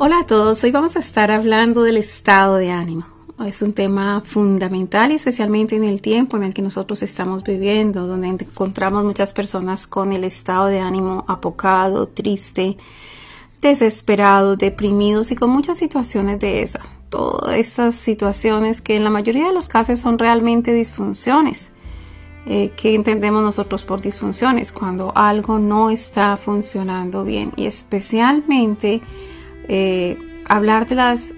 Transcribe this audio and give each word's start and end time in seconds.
Hola 0.00 0.20
a 0.20 0.26
todos, 0.26 0.62
hoy 0.62 0.70
vamos 0.70 0.94
a 0.94 1.00
estar 1.00 1.32
hablando 1.32 1.82
del 1.82 1.96
estado 1.96 2.54
de 2.54 2.70
ánimo. 2.70 3.04
Es 3.44 3.62
un 3.62 3.72
tema 3.72 4.20
fundamental 4.24 5.10
y 5.10 5.16
especialmente 5.16 5.74
en 5.74 5.82
el 5.82 6.00
tiempo 6.00 6.36
en 6.36 6.44
el 6.44 6.54
que 6.54 6.62
nosotros 6.62 7.02
estamos 7.02 7.42
viviendo, 7.42 8.06
donde 8.06 8.28
encontramos 8.28 9.02
muchas 9.02 9.32
personas 9.32 9.88
con 9.88 10.12
el 10.12 10.22
estado 10.22 10.66
de 10.66 10.78
ánimo 10.78 11.24
apocado, 11.26 12.06
triste, 12.06 12.76
desesperados, 13.60 14.56
deprimidos 14.56 15.32
y 15.32 15.34
con 15.34 15.50
muchas 15.50 15.78
situaciones 15.78 16.38
de 16.38 16.62
esas. 16.62 16.86
Todas 17.08 17.56
estas 17.56 17.96
situaciones 17.96 18.80
que 18.80 18.94
en 18.94 19.02
la 19.02 19.10
mayoría 19.10 19.48
de 19.48 19.52
los 19.52 19.68
casos 19.68 19.98
son 19.98 20.16
realmente 20.20 20.72
disfunciones. 20.74 21.72
Eh, 22.46 22.70
¿Qué 22.76 22.94
entendemos 22.94 23.42
nosotros 23.42 23.82
por 23.82 24.00
disfunciones? 24.00 24.70
Cuando 24.70 25.10
algo 25.16 25.58
no 25.58 25.90
está 25.90 26.36
funcionando 26.36 27.24
bien 27.24 27.50
y 27.56 27.66
especialmente 27.66 29.02
eh, 29.68 30.18
hablar 30.46 30.86
de 30.86 30.94
las 30.94 31.34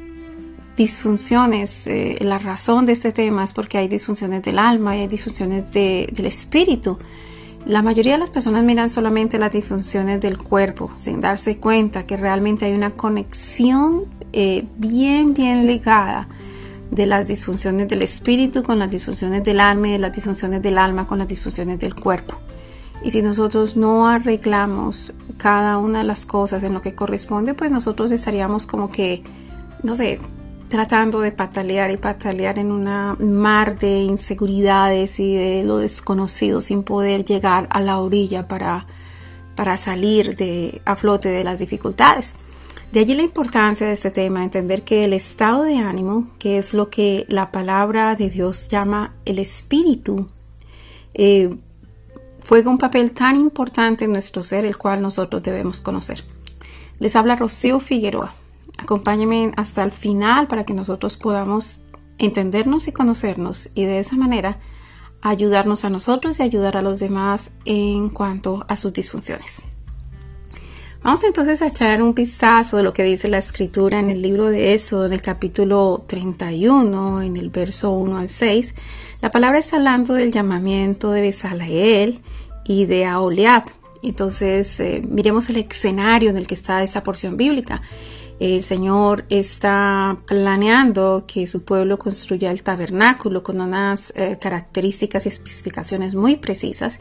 disfunciones, 0.76 1.86
eh, 1.86 2.16
la 2.20 2.38
razón 2.38 2.86
de 2.86 2.92
este 2.92 3.12
tema 3.12 3.44
es 3.44 3.52
porque 3.52 3.76
hay 3.76 3.88
disfunciones 3.88 4.42
del 4.42 4.58
alma 4.58 4.96
y 4.96 5.00
hay 5.00 5.08
disfunciones 5.08 5.72
del 5.72 6.26
espíritu. 6.26 6.98
La 7.66 7.82
mayoría 7.82 8.12
de 8.12 8.18
las 8.18 8.30
personas 8.30 8.64
miran 8.64 8.88
solamente 8.88 9.38
las 9.38 9.52
disfunciones 9.52 10.20
del 10.20 10.38
cuerpo 10.38 10.90
sin 10.96 11.20
darse 11.20 11.58
cuenta 11.58 12.06
que 12.06 12.16
realmente 12.16 12.64
hay 12.64 12.72
una 12.72 12.92
conexión 12.92 14.06
eh, 14.32 14.64
bien, 14.78 15.34
bien 15.34 15.66
ligada 15.66 16.28
de 16.90 17.06
las 17.06 17.26
disfunciones 17.26 17.86
del 17.88 18.02
espíritu 18.02 18.62
con 18.62 18.78
las 18.78 18.90
disfunciones 18.90 19.44
del 19.44 19.60
alma 19.60 19.88
y 19.88 19.92
de 19.92 19.98
las 19.98 20.14
disfunciones 20.14 20.62
del 20.62 20.78
alma 20.78 21.06
con 21.06 21.18
las 21.18 21.28
disfunciones 21.28 21.78
del 21.78 21.94
cuerpo. 21.94 22.36
Y 23.02 23.10
si 23.10 23.22
nosotros 23.22 23.76
no 23.76 24.06
arreglamos 24.06 25.14
cada 25.38 25.78
una 25.78 25.98
de 25.98 26.04
las 26.04 26.26
cosas 26.26 26.62
en 26.64 26.74
lo 26.74 26.80
que 26.80 26.94
corresponde, 26.94 27.54
pues 27.54 27.72
nosotros 27.72 28.12
estaríamos 28.12 28.66
como 28.66 28.90
que, 28.90 29.22
no 29.82 29.94
sé, 29.94 30.20
tratando 30.68 31.20
de 31.20 31.32
patalear 31.32 31.90
y 31.90 31.96
patalear 31.96 32.58
en 32.58 32.70
una 32.70 33.16
mar 33.18 33.78
de 33.78 34.00
inseguridades 34.02 35.18
y 35.18 35.34
de 35.34 35.64
lo 35.64 35.78
desconocido 35.78 36.60
sin 36.60 36.82
poder 36.82 37.24
llegar 37.24 37.66
a 37.70 37.80
la 37.80 37.98
orilla 37.98 38.46
para, 38.46 38.86
para 39.56 39.76
salir 39.76 40.36
de, 40.36 40.80
a 40.84 40.94
flote 40.94 41.28
de 41.28 41.42
las 41.42 41.58
dificultades. 41.58 42.34
De 42.92 43.00
allí 43.00 43.14
la 43.14 43.22
importancia 43.22 43.86
de 43.86 43.92
este 43.92 44.10
tema, 44.10 44.42
entender 44.42 44.82
que 44.82 45.04
el 45.04 45.12
estado 45.12 45.62
de 45.62 45.78
ánimo, 45.78 46.28
que 46.38 46.58
es 46.58 46.74
lo 46.74 46.90
que 46.90 47.24
la 47.28 47.50
palabra 47.52 48.16
de 48.16 48.30
Dios 48.30 48.68
llama 48.68 49.14
el 49.24 49.38
espíritu, 49.38 50.28
eh, 51.14 51.56
juega 52.50 52.68
un 52.68 52.78
papel 52.78 53.12
tan 53.12 53.36
importante 53.36 54.06
en 54.06 54.10
nuestro 54.10 54.42
ser, 54.42 54.64
el 54.64 54.76
cual 54.76 55.00
nosotros 55.00 55.40
debemos 55.40 55.80
conocer. 55.80 56.24
Les 56.98 57.14
habla 57.14 57.36
Rocío 57.36 57.78
Figueroa. 57.78 58.34
Acompáñenme 58.76 59.52
hasta 59.56 59.84
el 59.84 59.92
final 59.92 60.48
para 60.48 60.64
que 60.64 60.74
nosotros 60.74 61.16
podamos 61.16 61.82
entendernos 62.18 62.88
y 62.88 62.92
conocernos 62.92 63.68
y 63.76 63.84
de 63.84 64.00
esa 64.00 64.16
manera 64.16 64.58
ayudarnos 65.22 65.84
a 65.84 65.90
nosotros 65.90 66.40
y 66.40 66.42
ayudar 66.42 66.76
a 66.76 66.82
los 66.82 66.98
demás 66.98 67.52
en 67.66 68.08
cuanto 68.08 68.64
a 68.66 68.74
sus 68.74 68.92
disfunciones. 68.92 69.62
Vamos 71.02 71.24
entonces 71.24 71.62
a 71.62 71.68
echar 71.68 72.02
un 72.02 72.14
vistazo 72.14 72.76
de 72.76 72.82
lo 72.82 72.92
que 72.92 73.02
dice 73.02 73.26
la 73.28 73.38
escritura 73.38 73.98
en 73.98 74.10
el 74.10 74.20
libro 74.20 74.50
de 74.50 74.74
Éxodo, 74.74 75.06
en 75.06 75.14
el 75.14 75.22
capítulo 75.22 76.04
31, 76.06 77.22
en 77.22 77.36
el 77.36 77.48
verso 77.48 77.92
1 77.92 78.18
al 78.18 78.28
6. 78.28 78.74
La 79.22 79.30
palabra 79.30 79.58
está 79.58 79.76
hablando 79.76 80.12
del 80.12 80.30
llamamiento 80.30 81.10
de 81.10 81.22
Besalael 81.22 82.20
y 82.66 82.84
de 82.84 83.06
Aholiab. 83.06 83.64
Entonces, 84.02 84.78
eh, 84.78 85.02
miremos 85.08 85.48
el 85.48 85.56
escenario 85.56 86.28
en 86.28 86.36
el 86.36 86.46
que 86.46 86.54
está 86.54 86.82
esta 86.82 87.02
porción 87.02 87.38
bíblica. 87.38 87.80
El 88.38 88.62
Señor 88.62 89.24
está 89.30 90.18
planeando 90.26 91.24
que 91.26 91.46
su 91.46 91.64
pueblo 91.64 91.98
construya 91.98 92.50
el 92.50 92.62
tabernáculo 92.62 93.42
con 93.42 93.58
unas 93.62 94.12
eh, 94.16 94.36
características 94.38 95.24
y 95.24 95.30
especificaciones 95.30 96.14
muy 96.14 96.36
precisas. 96.36 96.98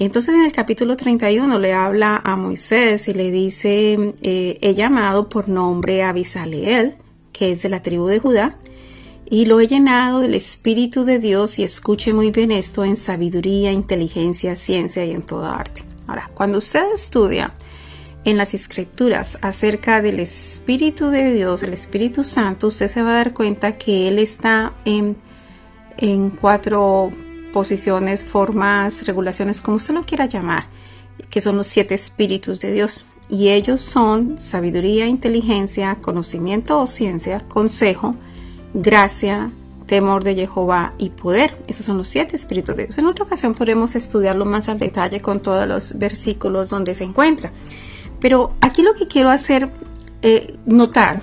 Entonces 0.00 0.34
en 0.34 0.44
el 0.44 0.52
capítulo 0.52 0.96
31 0.96 1.58
le 1.58 1.74
habla 1.74 2.22
a 2.24 2.34
Moisés 2.34 3.06
y 3.06 3.12
le 3.12 3.30
dice, 3.30 4.14
eh, 4.22 4.58
he 4.62 4.74
llamado 4.74 5.28
por 5.28 5.50
nombre 5.50 6.02
a 6.02 6.14
Bisaleel, 6.14 6.96
que 7.34 7.52
es 7.52 7.60
de 7.60 7.68
la 7.68 7.82
tribu 7.82 8.06
de 8.06 8.18
Judá, 8.18 8.56
y 9.28 9.44
lo 9.44 9.60
he 9.60 9.66
llenado 9.66 10.20
del 10.20 10.34
Espíritu 10.34 11.04
de 11.04 11.18
Dios 11.18 11.58
y 11.58 11.64
escuche 11.64 12.14
muy 12.14 12.30
bien 12.30 12.50
esto 12.50 12.82
en 12.82 12.96
sabiduría, 12.96 13.72
inteligencia, 13.72 14.56
ciencia 14.56 15.04
y 15.04 15.10
en 15.10 15.20
toda 15.20 15.54
arte. 15.54 15.84
Ahora, 16.06 16.30
cuando 16.32 16.56
usted 16.56 16.94
estudia 16.94 17.52
en 18.24 18.38
las 18.38 18.54
escrituras 18.54 19.36
acerca 19.42 20.00
del 20.00 20.18
Espíritu 20.18 21.08
de 21.10 21.34
Dios, 21.34 21.62
el 21.62 21.74
Espíritu 21.74 22.24
Santo, 22.24 22.68
usted 22.68 22.88
se 22.88 23.02
va 23.02 23.10
a 23.10 23.16
dar 23.16 23.34
cuenta 23.34 23.76
que 23.76 24.08
Él 24.08 24.18
está 24.18 24.72
en, 24.86 25.14
en 25.98 26.30
cuatro 26.30 27.12
posiciones, 27.52 28.24
formas, 28.24 29.06
regulaciones, 29.06 29.60
como 29.60 29.76
usted 29.76 29.94
lo 29.94 30.04
quiera 30.04 30.26
llamar, 30.26 30.64
que 31.30 31.40
son 31.40 31.56
los 31.56 31.66
siete 31.66 31.94
espíritus 31.94 32.60
de 32.60 32.72
Dios. 32.72 33.06
Y 33.28 33.50
ellos 33.50 33.80
son 33.80 34.40
sabiduría, 34.40 35.06
inteligencia, 35.06 35.98
conocimiento 36.00 36.80
o 36.80 36.86
ciencia, 36.86 37.38
consejo, 37.48 38.16
gracia, 38.74 39.52
temor 39.86 40.24
de 40.24 40.34
Jehová 40.34 40.94
y 40.98 41.10
poder. 41.10 41.56
Esos 41.66 41.86
son 41.86 41.98
los 41.98 42.08
siete 42.08 42.36
espíritus 42.36 42.76
de 42.76 42.84
Dios. 42.84 42.98
En 42.98 43.06
otra 43.06 43.24
ocasión 43.24 43.54
podremos 43.54 43.94
estudiarlo 43.94 44.44
más 44.44 44.68
al 44.68 44.78
detalle 44.78 45.20
con 45.20 45.40
todos 45.40 45.66
los 45.66 45.98
versículos 45.98 46.70
donde 46.70 46.94
se 46.94 47.04
encuentra. 47.04 47.52
Pero 48.20 48.54
aquí 48.60 48.82
lo 48.82 48.94
que 48.94 49.06
quiero 49.06 49.30
hacer 49.30 49.70
eh, 50.22 50.56
notar 50.66 51.22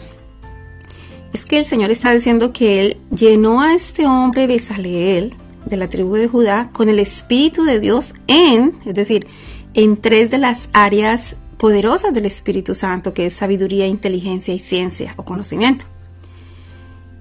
es 1.33 1.45
que 1.45 1.57
el 1.57 1.65
Señor 1.65 1.91
está 1.91 2.11
diciendo 2.11 2.51
que 2.51 2.81
Él 2.81 2.97
llenó 3.09 3.61
a 3.61 3.73
este 3.73 4.05
hombre 4.05 4.47
Besaleel, 4.47 5.35
de 5.69 5.77
la 5.77 5.89
tribu 5.89 6.15
de 6.15 6.27
Judá 6.27 6.69
con 6.73 6.89
el 6.89 6.99
Espíritu 6.99 7.63
de 7.63 7.79
Dios 7.79 8.13
en, 8.27 8.77
es 8.85 8.95
decir, 8.95 9.27
en 9.73 9.97
tres 9.97 10.31
de 10.31 10.37
las 10.37 10.69
áreas 10.73 11.35
poderosas 11.57 12.13
del 12.13 12.25
Espíritu 12.25 12.75
Santo, 12.75 13.13
que 13.13 13.27
es 13.27 13.33
sabiduría, 13.33 13.87
inteligencia 13.87 14.53
y 14.53 14.59
ciencia 14.59 15.13
o 15.17 15.25
conocimiento. 15.25 15.85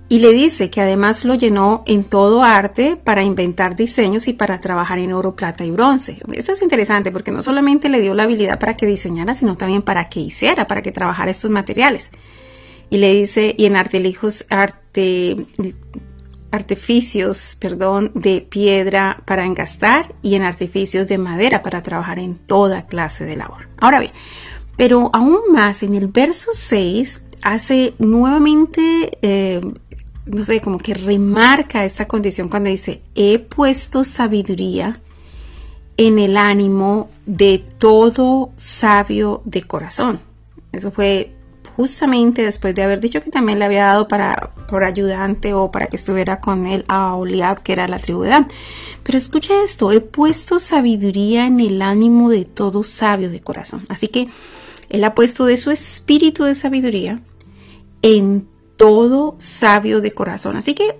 Y 0.08 0.20
le 0.20 0.32
dice 0.32 0.70
que 0.70 0.80
además 0.80 1.24
lo 1.24 1.34
llenó 1.34 1.82
en 1.86 2.04
todo 2.04 2.44
arte 2.44 2.96
para 2.96 3.24
inventar 3.24 3.74
diseños 3.74 4.28
y 4.28 4.34
para 4.34 4.60
trabajar 4.60 5.00
en 5.00 5.12
oro, 5.12 5.34
plata 5.34 5.64
y 5.64 5.72
bronce. 5.72 6.22
Esto 6.32 6.52
es 6.52 6.62
interesante 6.62 7.10
porque 7.10 7.32
no 7.32 7.42
solamente 7.42 7.88
le 7.88 8.00
dio 8.00 8.14
la 8.14 8.22
habilidad 8.22 8.60
para 8.60 8.76
que 8.76 8.86
diseñara, 8.86 9.34
sino 9.34 9.56
también 9.56 9.82
para 9.82 10.08
que 10.08 10.20
hiciera, 10.20 10.68
para 10.68 10.82
que 10.82 10.92
trabajara 10.92 11.32
estos 11.32 11.50
materiales. 11.50 12.10
Y 12.88 12.98
le 12.98 13.12
dice, 13.16 13.56
y 13.58 13.66
en 13.66 13.74
artelijos, 13.74 14.46
arte, 14.48 15.44
artificios, 16.56 17.56
perdón, 17.60 18.10
de 18.14 18.40
piedra 18.40 19.22
para 19.24 19.44
engastar 19.44 20.14
y 20.22 20.34
en 20.34 20.42
artificios 20.42 21.06
de 21.06 21.18
madera 21.18 21.62
para 21.62 21.82
trabajar 21.82 22.18
en 22.18 22.36
toda 22.36 22.86
clase 22.86 23.24
de 23.24 23.36
labor. 23.36 23.68
Ahora 23.78 24.00
bien, 24.00 24.12
pero 24.76 25.10
aún 25.12 25.38
más 25.52 25.82
en 25.82 25.94
el 25.94 26.08
verso 26.08 26.50
6 26.52 27.22
hace 27.42 27.94
nuevamente, 27.98 29.18
eh, 29.22 29.60
no 30.26 30.44
sé, 30.44 30.60
como 30.60 30.78
que 30.78 30.94
remarca 30.94 31.84
esta 31.84 32.06
condición 32.06 32.48
cuando 32.48 32.68
dice, 32.68 33.02
he 33.14 33.38
puesto 33.38 34.02
sabiduría 34.02 34.98
en 35.96 36.18
el 36.18 36.36
ánimo 36.36 37.08
de 37.24 37.64
todo 37.78 38.50
sabio 38.56 39.42
de 39.44 39.62
corazón. 39.62 40.20
Eso 40.72 40.90
fue 40.90 41.35
justamente 41.76 42.42
después 42.42 42.74
de 42.74 42.82
haber 42.82 43.00
dicho 43.00 43.22
que 43.22 43.30
también 43.30 43.58
le 43.58 43.66
había 43.66 43.84
dado 43.84 44.08
para, 44.08 44.50
por 44.68 44.82
ayudante 44.82 45.52
o 45.52 45.70
para 45.70 45.86
que 45.86 45.96
estuviera 45.96 46.40
con 46.40 46.66
él 46.66 46.84
a 46.88 47.14
Oliab, 47.14 47.62
que 47.62 47.72
era 47.72 47.86
la 47.86 47.98
tribu 47.98 48.22
de 48.22 48.30
Dan. 48.30 48.48
Pero 49.02 49.18
escucha 49.18 49.62
esto, 49.62 49.92
he 49.92 50.00
puesto 50.00 50.58
sabiduría 50.58 51.46
en 51.46 51.60
el 51.60 51.82
ánimo 51.82 52.30
de 52.30 52.44
todo 52.44 52.82
sabio 52.82 53.30
de 53.30 53.40
corazón. 53.40 53.84
Así 53.88 54.08
que 54.08 54.28
él 54.88 55.04
ha 55.04 55.14
puesto 55.14 55.44
de 55.44 55.56
su 55.58 55.70
espíritu 55.70 56.44
de 56.44 56.54
sabiduría 56.54 57.20
en 58.02 58.48
todo 58.76 59.34
sabio 59.38 60.00
de 60.00 60.12
corazón. 60.12 60.56
Así 60.56 60.74
que 60.74 60.98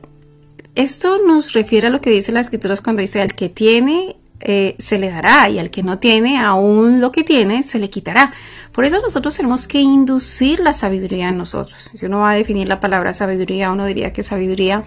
esto 0.74 1.18
nos 1.26 1.52
refiere 1.54 1.86
a 1.86 1.90
lo 1.90 2.00
que 2.00 2.10
dice 2.10 2.32
las 2.32 2.46
escrituras 2.46 2.82
cuando 2.82 3.00
dice 3.00 3.22
al 3.22 3.34
que 3.34 3.48
tiene 3.48 4.16
eh, 4.40 4.76
se 4.78 4.98
le 4.98 5.10
dará 5.10 5.48
y 5.48 5.58
al 5.58 5.70
que 5.70 5.82
no 5.82 5.98
tiene, 5.98 6.38
aún 6.38 7.00
lo 7.00 7.12
que 7.12 7.24
tiene, 7.24 7.62
se 7.62 7.78
le 7.78 7.90
quitará. 7.90 8.32
Por 8.72 8.84
eso 8.84 9.00
nosotros 9.00 9.36
tenemos 9.36 9.66
que 9.66 9.80
inducir 9.80 10.60
la 10.60 10.72
sabiduría 10.72 11.28
en 11.28 11.38
nosotros. 11.38 11.90
Si 11.94 12.06
uno 12.06 12.20
va 12.20 12.32
a 12.32 12.34
definir 12.34 12.68
la 12.68 12.80
palabra 12.80 13.14
sabiduría, 13.14 13.70
uno 13.70 13.86
diría 13.86 14.12
que 14.12 14.22
sabiduría 14.22 14.84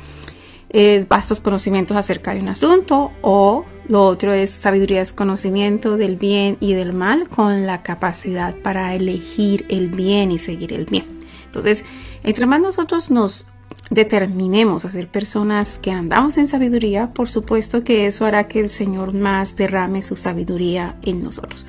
es 0.70 1.08
vastos 1.08 1.42
conocimientos 1.42 1.98
acerca 1.98 2.34
de 2.34 2.42
un 2.42 2.50
asunto 2.50 3.12
o 3.22 3.66
lo 3.88 4.06
otro 4.06 4.34
es 4.34 4.52
sabiduría 4.52 5.02
es 5.02 5.14
conocimiento 5.14 5.98
del 5.98 6.16
bien 6.16 6.58
y 6.60 6.74
del 6.74 6.94
mal 6.94 7.28
con 7.28 7.66
la 7.66 7.82
capacidad 7.82 8.56
para 8.56 8.94
elegir 8.94 9.66
el 9.70 9.90
bien 9.90 10.32
y 10.32 10.38
seguir 10.38 10.74
el 10.74 10.86
bien. 10.86 11.20
Entonces, 11.46 11.84
entre 12.24 12.46
más 12.46 12.62
nosotros 12.62 13.10
nos 13.10 13.48
determinemos 13.90 14.86
a 14.86 14.92
ser 14.92 15.08
personas 15.08 15.78
que 15.78 15.92
andamos 15.92 16.38
en 16.38 16.48
sabiduría, 16.48 17.14
por 17.14 17.30
supuesto 17.30 17.84
que 17.84 18.08
eso 18.08 18.26
hará 18.26 18.48
que 18.48 18.60
el 18.60 18.70
Señor 18.70 19.14
más 19.14 19.56
derrame 19.56 20.02
su 20.02 20.16
sabiduría 20.16 20.98
en 21.02 21.22
nosotros. 21.22 21.66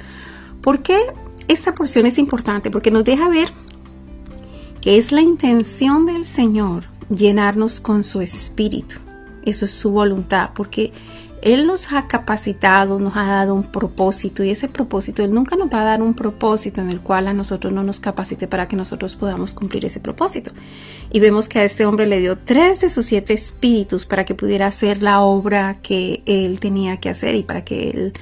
¿Por 0.61 0.83
qué 0.83 0.99
esta 1.49 1.75
porción 1.75 2.07
es 2.07 2.19
importante? 2.19 2.71
Porque 2.71 2.91
nos 2.91 3.05
deja 3.05 3.29
ver 3.29 3.53
que 4.81 4.99
es 4.99 5.12
la 5.12 5.21
intención 5.21 6.07
del 6.07 6.25
Señor 6.25 6.85
llenarnos 7.11 7.81
con 7.81 8.05
su 8.05 8.21
espíritu. 8.21 8.97
Eso 9.45 9.65
es 9.65 9.71
su 9.71 9.91
voluntad, 9.91 10.51
porque 10.55 10.93
Él 11.42 11.66
nos 11.66 11.92
ha 11.92 12.06
capacitado, 12.06 12.98
nos 12.98 13.16
ha 13.16 13.25
dado 13.25 13.54
un 13.54 13.62
propósito 13.62 14.44
y 14.44 14.50
ese 14.50 14.69
propósito, 14.69 15.22
Él 15.22 15.32
nunca 15.32 15.56
nos 15.56 15.72
va 15.72 15.81
a 15.81 15.84
dar 15.84 16.02
un 16.02 16.14
propósito 16.14 16.81
en 16.81 16.90
el 16.90 17.00
cual 17.00 17.28
a 17.28 17.32
nosotros 17.32 17.72
no 17.72 17.82
nos 17.82 17.98
capacite 17.98 18.46
para 18.46 18.69
que 18.69 18.76
nosotros 18.76 19.16
podamos 19.16 19.54
cumplir 19.54 19.84
ese 19.84 20.00
propósito. 20.00 20.50
Y 21.10 21.20
vemos 21.20 21.48
que 21.48 21.60
a 21.60 21.64
este 21.64 21.87
hombre 21.87 22.06
le 22.06 22.20
dio 22.20 22.37
tres 22.37 22.81
de 22.81 22.90
sus 22.90 23.06
siete 23.06 23.32
espíritus 23.32 24.04
para 24.04 24.25
que 24.25 24.34
pudiera 24.34 24.66
hacer 24.66 25.02
la 25.02 25.22
obra 25.22 25.78
que 25.82 26.22
Él 26.26 26.60
tenía 26.60 26.98
que 26.98 27.08
hacer 27.08 27.34
y 27.34 27.42
para 27.42 27.64
que 27.64 27.90
Él 27.90 28.12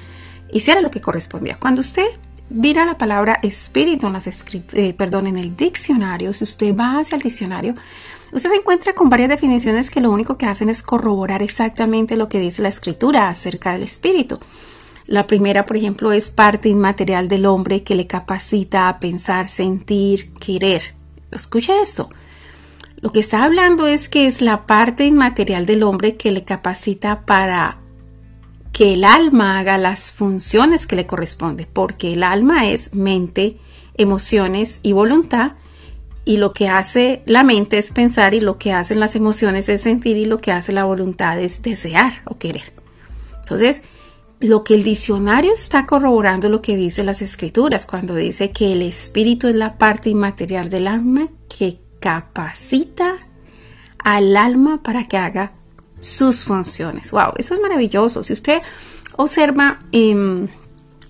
hiciera 0.53 0.81
lo 0.81 0.89
que 0.89 1.01
correspondía. 1.01 1.57
Cuando 1.59 1.81
usted 1.81 2.07
mira 2.49 2.85
la 2.85 2.97
palabra 2.97 3.39
espíritu 3.43 4.07
en, 4.07 4.13
las 4.13 4.27
eh, 4.27 4.93
perdón, 4.93 5.27
en 5.27 5.37
el 5.37 5.55
diccionario, 5.55 6.33
si 6.33 6.43
usted 6.43 6.75
va 6.75 6.99
hacia 6.99 7.15
el 7.15 7.21
diccionario, 7.21 7.75
usted 8.31 8.49
se 8.49 8.55
encuentra 8.55 8.93
con 8.93 9.09
varias 9.09 9.29
definiciones 9.29 9.89
que 9.89 10.01
lo 10.01 10.11
único 10.11 10.37
que 10.37 10.45
hacen 10.45 10.69
es 10.69 10.83
corroborar 10.83 11.41
exactamente 11.41 12.15
lo 12.15 12.29
que 12.29 12.39
dice 12.39 12.61
la 12.61 12.69
escritura 12.69 13.29
acerca 13.29 13.73
del 13.73 13.83
espíritu. 13.83 14.39
La 15.05 15.25
primera, 15.25 15.65
por 15.65 15.75
ejemplo, 15.75 16.11
es 16.11 16.29
parte 16.29 16.69
inmaterial 16.69 17.27
del 17.27 17.45
hombre 17.45 17.83
que 17.83 17.95
le 17.95 18.05
capacita 18.05 18.89
a 18.89 18.99
pensar, 18.99 19.47
sentir, 19.47 20.33
querer. 20.33 20.93
Escucha 21.31 21.81
esto. 21.81 22.09
Lo 22.97 23.11
que 23.11 23.19
está 23.19 23.43
hablando 23.43 23.87
es 23.87 24.09
que 24.09 24.27
es 24.27 24.41
la 24.41 24.67
parte 24.67 25.05
inmaterial 25.05 25.65
del 25.65 25.83
hombre 25.83 26.15
que 26.15 26.31
le 26.31 26.43
capacita 26.43 27.25
para 27.25 27.79
que 28.71 28.93
el 28.93 29.03
alma 29.03 29.57
haga 29.57 29.77
las 29.77 30.11
funciones 30.11 30.85
que 30.85 30.95
le 30.95 31.07
corresponde, 31.07 31.65
porque 31.65 32.13
el 32.13 32.23
alma 32.23 32.69
es 32.69 32.93
mente, 32.93 33.57
emociones 33.95 34.79
y 34.83 34.91
voluntad, 34.91 35.53
y 36.29 36.37
lo 36.37 36.53
que 36.53 36.69
hace 36.69 37.23
la 37.25 37.43
mente 37.43 37.79
es 37.79 37.89
pensar 37.89 38.35
y 38.35 38.39
lo 38.39 38.59
que 38.59 38.71
hacen 38.71 38.99
las 38.99 39.15
emociones 39.15 39.67
es 39.67 39.81
sentir 39.81 40.15
y 40.15 40.25
lo 40.25 40.37
que 40.37 40.51
hace 40.51 40.71
la 40.71 40.83
voluntad 40.83 41.39
es 41.39 41.63
desear 41.63 42.21
o 42.25 42.37
querer. 42.37 42.71
Entonces, 43.39 43.81
lo 44.39 44.63
que 44.63 44.75
el 44.75 44.83
diccionario 44.83 45.51
está 45.51 45.87
corroborando 45.87 46.47
lo 46.47 46.61
que 46.61 46.75
dice 46.75 47.03
las 47.03 47.23
escrituras 47.23 47.87
cuando 47.87 48.13
dice 48.13 48.51
que 48.51 48.73
el 48.73 48.83
espíritu 48.83 49.47
es 49.47 49.55
la 49.55 49.79
parte 49.79 50.11
inmaterial 50.11 50.69
del 50.69 50.85
alma 50.85 51.29
que 51.57 51.79
capacita 51.99 53.17
al 53.97 54.37
alma 54.37 54.83
para 54.83 55.07
que 55.07 55.17
haga 55.17 55.53
sus 55.97 56.43
funciones. 56.43 57.09
¡Wow! 57.09 57.33
Eso 57.37 57.55
es 57.55 57.59
maravilloso. 57.59 58.23
Si 58.23 58.33
usted 58.33 58.61
observa 59.17 59.79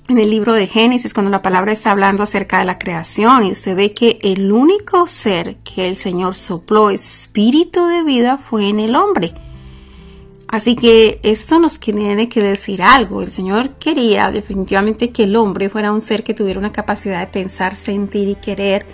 en 0.09 0.17
el 0.17 0.31
libro 0.31 0.53
de 0.53 0.65
Génesis, 0.65 1.13
cuando 1.13 1.29
la 1.29 1.43
palabra 1.43 1.71
está 1.71 1.91
hablando 1.91 2.23
acerca 2.23 2.59
de 2.59 2.65
la 2.65 2.79
creación, 2.79 3.45
y 3.45 3.51
usted 3.51 3.75
ve 3.75 3.93
que 3.93 4.19
el 4.23 4.51
único 4.51 5.05
ser 5.07 5.57
que 5.57 5.87
el 5.87 5.95
Señor 5.95 6.35
sopló 6.35 6.89
espíritu 6.89 7.85
de 7.85 8.03
vida 8.03 8.37
fue 8.37 8.69
en 8.69 8.79
el 8.79 8.95
hombre. 8.95 9.33
Así 10.47 10.75
que 10.75 11.19
esto 11.21 11.59
nos 11.59 11.79
tiene 11.79 12.27
que 12.27 12.41
decir 12.41 12.81
algo. 12.81 13.21
El 13.21 13.31
Señor 13.31 13.75
quería 13.75 14.31
definitivamente 14.31 15.11
que 15.11 15.25
el 15.25 15.35
hombre 15.35 15.69
fuera 15.69 15.91
un 15.91 16.01
ser 16.01 16.23
que 16.23 16.33
tuviera 16.33 16.59
una 16.59 16.71
capacidad 16.71 17.19
de 17.19 17.27
pensar, 17.27 17.75
sentir 17.75 18.27
y 18.29 18.35
querer 18.35 18.87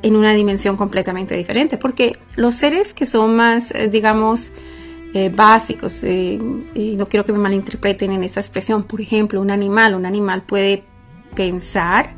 en 0.00 0.16
una 0.16 0.32
dimensión 0.32 0.78
completamente 0.78 1.36
diferente. 1.36 1.76
Porque 1.76 2.18
los 2.36 2.54
seres 2.54 2.94
que 2.94 3.04
son 3.04 3.36
más, 3.36 3.70
eh, 3.72 3.88
digamos, 3.88 4.50
eh, 5.14 5.30
básicos, 5.34 6.04
eh, 6.04 6.38
y 6.74 6.96
no 6.96 7.06
quiero 7.06 7.24
que 7.24 7.32
me 7.32 7.38
malinterpreten 7.38 8.12
en 8.12 8.22
esta 8.24 8.40
expresión. 8.40 8.82
Por 8.84 9.00
ejemplo, 9.00 9.40
un 9.40 9.50
animal, 9.50 9.94
un 9.94 10.06
animal 10.06 10.42
puede 10.42 10.84
pensar, 11.34 12.14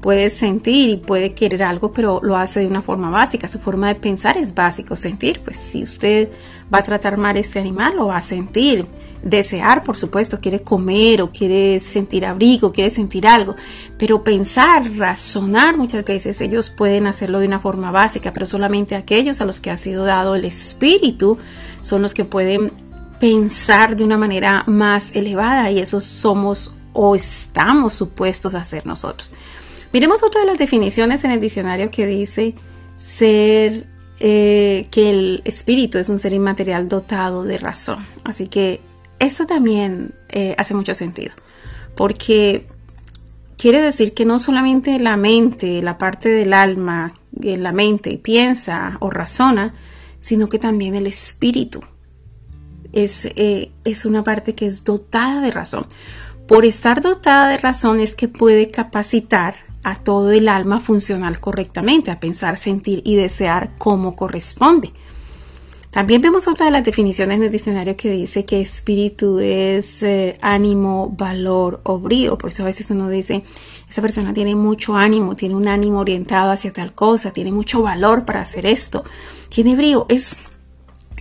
puede 0.00 0.30
sentir 0.30 0.90
y 0.90 0.96
puede 0.96 1.34
querer 1.34 1.62
algo, 1.62 1.92
pero 1.92 2.20
lo 2.22 2.36
hace 2.36 2.60
de 2.60 2.66
una 2.66 2.82
forma 2.82 3.10
básica. 3.10 3.48
Su 3.48 3.58
forma 3.58 3.88
de 3.88 3.96
pensar 3.96 4.36
es 4.36 4.54
básico, 4.54 4.96
sentir. 4.96 5.40
Pues 5.42 5.56
si 5.56 5.82
usted 5.82 6.30
va 6.72 6.78
a 6.78 6.82
tratar 6.82 7.16
mal 7.16 7.36
este 7.36 7.58
animal, 7.58 7.96
lo 7.96 8.06
va 8.06 8.18
a 8.18 8.22
sentir. 8.22 8.86
Desear, 9.22 9.82
por 9.82 9.96
supuesto, 9.96 10.40
quiere 10.40 10.60
comer 10.60 11.22
o 11.22 11.30
quiere 11.30 11.80
sentir 11.80 12.24
abrigo, 12.24 12.72
quiere 12.72 12.90
sentir 12.90 13.26
algo. 13.26 13.56
Pero 13.98 14.22
pensar, 14.22 14.88
razonar, 14.96 15.76
muchas 15.76 16.04
veces 16.04 16.40
ellos 16.40 16.70
pueden 16.70 17.06
hacerlo 17.06 17.40
de 17.40 17.46
una 17.46 17.58
forma 17.58 17.90
básica, 17.90 18.32
pero 18.32 18.46
solamente 18.46 18.94
aquellos 18.94 19.40
a 19.40 19.44
los 19.44 19.58
que 19.58 19.70
ha 19.70 19.76
sido 19.76 20.04
dado 20.04 20.36
el 20.36 20.44
espíritu 20.44 21.38
son 21.80 22.02
los 22.02 22.14
que 22.14 22.24
pueden 22.24 22.72
pensar 23.18 23.96
de 23.96 24.04
una 24.04 24.16
manera 24.16 24.62
más 24.68 25.10
elevada 25.16 25.70
y 25.72 25.80
eso 25.80 26.00
somos 26.00 26.72
o 26.92 27.16
estamos 27.16 27.92
supuestos 27.92 28.54
a 28.54 28.60
hacer 28.60 28.86
nosotros. 28.86 29.32
Miremos 29.92 30.22
otra 30.22 30.42
de 30.42 30.46
las 30.46 30.58
definiciones 30.58 31.24
en 31.24 31.30
el 31.30 31.40
diccionario 31.40 31.90
que 31.90 32.06
dice 32.06 32.54
ser 32.98 33.86
eh, 34.20 34.88
que 34.90 35.10
el 35.10 35.42
espíritu 35.44 35.98
es 35.98 36.08
un 36.08 36.18
ser 36.18 36.32
inmaterial 36.32 36.88
dotado 36.88 37.44
de 37.44 37.58
razón. 37.58 38.06
Así 38.24 38.48
que 38.48 38.80
eso 39.18 39.46
también 39.46 40.14
eh, 40.28 40.54
hace 40.58 40.74
mucho 40.74 40.94
sentido, 40.94 41.32
porque 41.96 42.66
quiere 43.56 43.80
decir 43.80 44.14
que 44.14 44.24
no 44.24 44.38
solamente 44.38 44.98
la 44.98 45.16
mente, 45.16 45.82
la 45.82 45.98
parte 45.98 46.28
del 46.28 46.52
alma, 46.52 47.14
en 47.40 47.62
la 47.62 47.72
mente 47.72 48.18
piensa 48.18 48.96
o 49.00 49.10
razona, 49.10 49.74
sino 50.20 50.48
que 50.48 50.58
también 50.58 50.94
el 50.94 51.06
espíritu 51.06 51.80
es, 52.92 53.24
eh, 53.24 53.70
es 53.84 54.04
una 54.04 54.24
parte 54.24 54.54
que 54.54 54.66
es 54.66 54.84
dotada 54.84 55.40
de 55.40 55.50
razón. 55.50 55.86
Por 56.46 56.64
estar 56.64 57.02
dotada 57.02 57.48
de 57.48 57.58
razón 57.58 58.00
es 58.00 58.14
que 58.14 58.28
puede 58.28 58.70
capacitar 58.70 59.67
a 59.82 59.96
todo 59.96 60.30
el 60.30 60.48
alma 60.48 60.80
funcional 60.80 61.40
correctamente, 61.40 62.10
a 62.10 62.20
pensar, 62.20 62.56
sentir 62.56 63.02
y 63.04 63.16
desear 63.16 63.76
como 63.78 64.16
corresponde. 64.16 64.92
También 65.90 66.20
vemos 66.20 66.46
otra 66.46 66.66
de 66.66 66.72
las 66.72 66.84
definiciones 66.84 67.38
en 67.38 67.44
el 67.44 67.50
diccionario 67.50 67.96
que 67.96 68.10
dice 68.10 68.44
que 68.44 68.60
espíritu 68.60 69.38
es 69.38 70.02
eh, 70.02 70.36
ánimo, 70.42 71.08
valor 71.16 71.80
o 71.84 71.98
brío. 71.98 72.36
Por 72.36 72.50
eso 72.50 72.62
a 72.62 72.66
veces 72.66 72.90
uno 72.90 73.08
dice, 73.08 73.42
esa 73.88 74.02
persona 74.02 74.34
tiene 74.34 74.54
mucho 74.54 74.96
ánimo, 74.96 75.34
tiene 75.34 75.54
un 75.54 75.66
ánimo 75.66 76.00
orientado 76.00 76.52
hacia 76.52 76.72
tal 76.72 76.94
cosa, 76.94 77.32
tiene 77.32 77.52
mucho 77.52 77.82
valor 77.82 78.26
para 78.26 78.42
hacer 78.42 78.66
esto, 78.66 79.04
tiene 79.48 79.76
brío. 79.76 80.04
Es, 80.10 80.36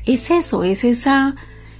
es 0.06 0.30
eso, 0.32 0.64
es 0.64 0.84
esa, 0.84 1.36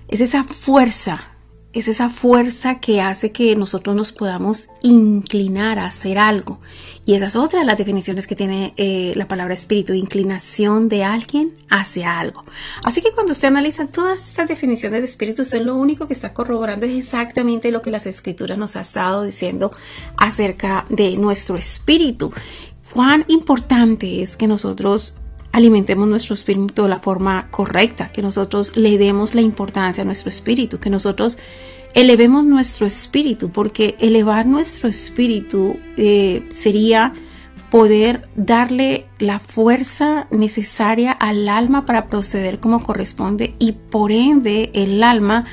es 0.08 0.22
esa 0.22 0.46
fuerza 0.46 1.37
es 1.80 1.88
esa 1.88 2.10
fuerza 2.10 2.80
que 2.80 3.02
hace 3.02 3.32
que 3.32 3.56
nosotros 3.56 3.96
nos 3.96 4.12
podamos 4.12 4.70
inclinar 4.82 5.80
a 5.80 5.86
hacer 5.86 6.18
algo. 6.18 6.60
Y 7.06 7.14
esa 7.14 7.28
es 7.28 7.36
otra 7.36 7.60
de 7.60 7.66
las 7.66 7.78
definiciones 7.78 8.28
que 8.28 8.36
tiene 8.36 8.74
eh, 8.78 9.14
la 9.16 9.28
palabra 9.28 9.54
espíritu, 9.54 9.94
inclinación 9.94 10.90
de 10.90 11.04
alguien 11.04 11.54
hacia 11.70 12.20
algo. 12.20 12.44
Así 12.84 13.02
que 13.02 13.12
cuando 13.12 13.32
usted 13.32 13.48
analiza 13.48 13.88
todas 13.88 14.20
estas 14.20 14.48
definiciones 14.48 15.02
de 15.02 15.06
espíritu, 15.06 15.44
usted 15.44 15.62
lo 15.62 15.76
único 15.76 16.08
que 16.08 16.14
está 16.14 16.34
corroborando 16.34 16.86
es 16.86 16.96
exactamente 16.96 17.72
lo 17.72 17.82
que 17.82 17.92
las 17.92 18.06
escrituras 18.06 18.58
nos 18.58 18.76
ha 18.76 18.82
estado 18.82 19.24
diciendo 19.24 19.72
acerca 20.18 20.86
de 20.90 21.16
nuestro 21.18 21.56
espíritu. 21.56 22.34
Cuán 22.94 23.26
importante 23.28 24.22
es 24.22 24.36
que 24.36 24.48
nosotros 24.48 25.14
alimentemos 25.58 26.08
nuestro 26.08 26.36
espíritu 26.36 26.84
de 26.84 26.90
la 26.90 27.00
forma 27.00 27.48
correcta, 27.50 28.12
que 28.12 28.22
nosotros 28.22 28.72
le 28.76 28.98
demos 28.98 29.34
la 29.34 29.42
importancia 29.42 30.04
a 30.04 30.06
nuestro 30.06 30.30
espíritu, 30.30 30.80
que 30.80 30.92
nosotros 30.92 31.40
elevemos 31.96 32.46
nuestro 32.46 32.86
espíritu, 32.86 33.50
porque 33.50 33.96
elevar 34.00 34.46
nuestro 34.46 34.88
espíritu 34.88 35.80
eh, 35.98 36.48
sería 36.52 37.14
poder 37.72 38.30
darle 38.36 39.08
la 39.18 39.40
fuerza 39.40 40.28
necesaria 40.30 41.12
al 41.12 41.50
alma 41.50 41.88
para 41.88 42.06
proceder 42.08 42.60
como 42.60 42.84
corresponde 42.84 43.56
y 43.58 43.72
por 43.74 44.12
ende 44.12 44.70
el 44.74 45.04
alma 45.04 45.46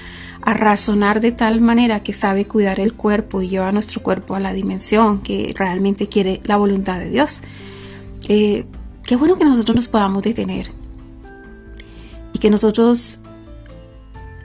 a 0.42 0.52
razonar 0.52 1.20
de 1.20 1.32
tal 1.32 1.62
manera 1.62 2.02
que 2.02 2.12
sabe 2.12 2.46
cuidar 2.46 2.78
el 2.78 2.92
cuerpo 2.92 3.40
y 3.40 3.48
lleva 3.48 3.72
nuestro 3.72 4.02
cuerpo 4.02 4.34
a 4.34 4.40
la 4.40 4.52
dimensión 4.52 5.22
que 5.22 5.54
realmente 5.56 6.08
quiere 6.08 6.42
la 6.44 6.56
voluntad 6.56 6.98
de 6.98 7.08
Dios. 7.08 7.42
Eh, 8.28 8.66
Qué 9.06 9.16
bueno 9.16 9.36
que 9.36 9.44
nosotros 9.44 9.76
nos 9.76 9.88
podamos 9.88 10.22
detener 10.22 10.70
y 12.32 12.38
que 12.38 12.50
nosotros 12.50 13.18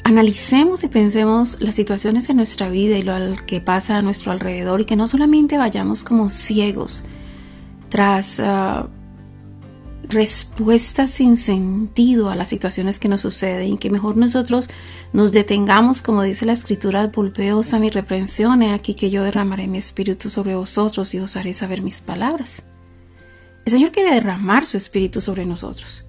analicemos 0.03 0.83
y 0.83 0.87
pensemos 0.87 1.57
las 1.59 1.75
situaciones 1.75 2.29
en 2.29 2.37
nuestra 2.37 2.69
vida 2.69 2.97
y 2.97 3.03
lo 3.03 3.13
que 3.45 3.61
pasa 3.61 3.97
a 3.97 4.01
nuestro 4.01 4.31
alrededor 4.31 4.81
y 4.81 4.85
que 4.85 4.95
no 4.95 5.07
solamente 5.07 5.57
vayamos 5.57 6.03
como 6.03 6.29
ciegos 6.29 7.03
tras 7.89 8.39
ah, 8.39 8.87
respuestas 10.09 11.11
sin 11.11 11.37
sentido 11.37 12.29
a 12.29 12.35
las 12.35 12.49
situaciones 12.49 12.99
que 12.99 13.07
nos 13.07 13.21
suceden 13.21 13.73
y 13.73 13.77
que 13.77 13.89
mejor 13.89 14.17
nosotros 14.17 14.69
nos 15.13 15.31
detengamos, 15.31 16.01
como 16.01 16.23
dice 16.23 16.45
la 16.45 16.53
escritura, 16.53 17.07
volveos 17.07 17.73
a 17.73 17.79
mi 17.79 17.89
reprensión, 17.89 18.61
he 18.61 18.73
aquí 18.73 18.95
que 18.95 19.09
yo 19.09 19.23
derramaré 19.23 19.67
mi 19.67 19.77
espíritu 19.77 20.29
sobre 20.29 20.55
vosotros 20.55 21.13
y 21.13 21.19
os 21.19 21.37
haré 21.37 21.53
saber 21.53 21.81
mis 21.81 22.01
palabras. 22.01 22.68
El 23.69 23.73
Señor 23.73 23.91
quiere 23.91 24.15
derramar 24.15 24.65
su 24.65 24.77
espíritu 24.77 25.21
sobre 25.21 25.45
nosotros 25.45 26.03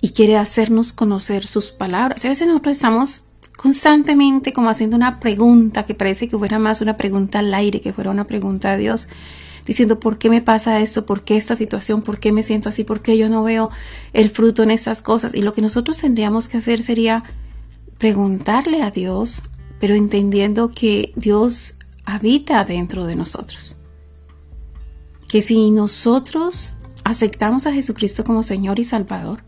y 0.00 0.12
quiere 0.12 0.38
hacernos 0.38 0.90
conocer 0.90 1.46
sus 1.46 1.70
palabras. 1.70 2.24
A 2.24 2.28
veces 2.28 2.48
nosotros 2.48 2.72
estamos 2.72 3.24
constantemente 3.58 4.54
como 4.54 4.70
haciendo 4.70 4.96
una 4.96 5.20
pregunta 5.20 5.84
que 5.84 5.94
parece 5.94 6.28
que 6.28 6.38
fuera 6.38 6.58
más 6.58 6.80
una 6.80 6.96
pregunta 6.96 7.40
al 7.40 7.52
aire, 7.52 7.82
que 7.82 7.92
fuera 7.92 8.10
una 8.10 8.26
pregunta 8.26 8.72
a 8.72 8.78
Dios. 8.78 9.06
diciendo, 9.66 10.00
¿por 10.00 10.16
qué 10.16 10.30
me 10.30 10.40
pasa 10.40 10.80
esto? 10.80 11.04
¿Por 11.04 11.24
qué 11.24 11.36
esta 11.36 11.56
situación? 11.56 12.00
¿Por 12.00 12.18
qué 12.20 12.32
me 12.32 12.42
siento 12.42 12.70
así? 12.70 12.84
¿Por 12.84 13.02
qué 13.02 13.18
yo 13.18 13.28
no 13.28 13.42
veo 13.42 13.68
el 14.14 14.30
fruto 14.30 14.62
en 14.62 14.70
estas 14.70 15.02
cosas? 15.02 15.34
Y 15.34 15.42
lo 15.42 15.52
que 15.52 15.60
nosotros 15.60 15.98
tendríamos 15.98 16.48
que 16.48 16.56
hacer 16.56 16.82
sería 16.82 17.22
preguntarle 17.98 18.82
a 18.82 18.90
Dios, 18.90 19.42
pero 19.78 19.94
entendiendo 19.94 20.70
que 20.70 21.12
Dios 21.16 21.74
habita 22.06 22.64
dentro 22.64 23.04
de 23.04 23.14
nosotros. 23.14 23.76
Que 25.30 25.42
si 25.42 25.70
nosotros 25.70 26.74
aceptamos 27.04 27.64
a 27.66 27.72
Jesucristo 27.72 28.24
como 28.24 28.42
Señor 28.42 28.80
y 28.80 28.84
Salvador, 28.84 29.44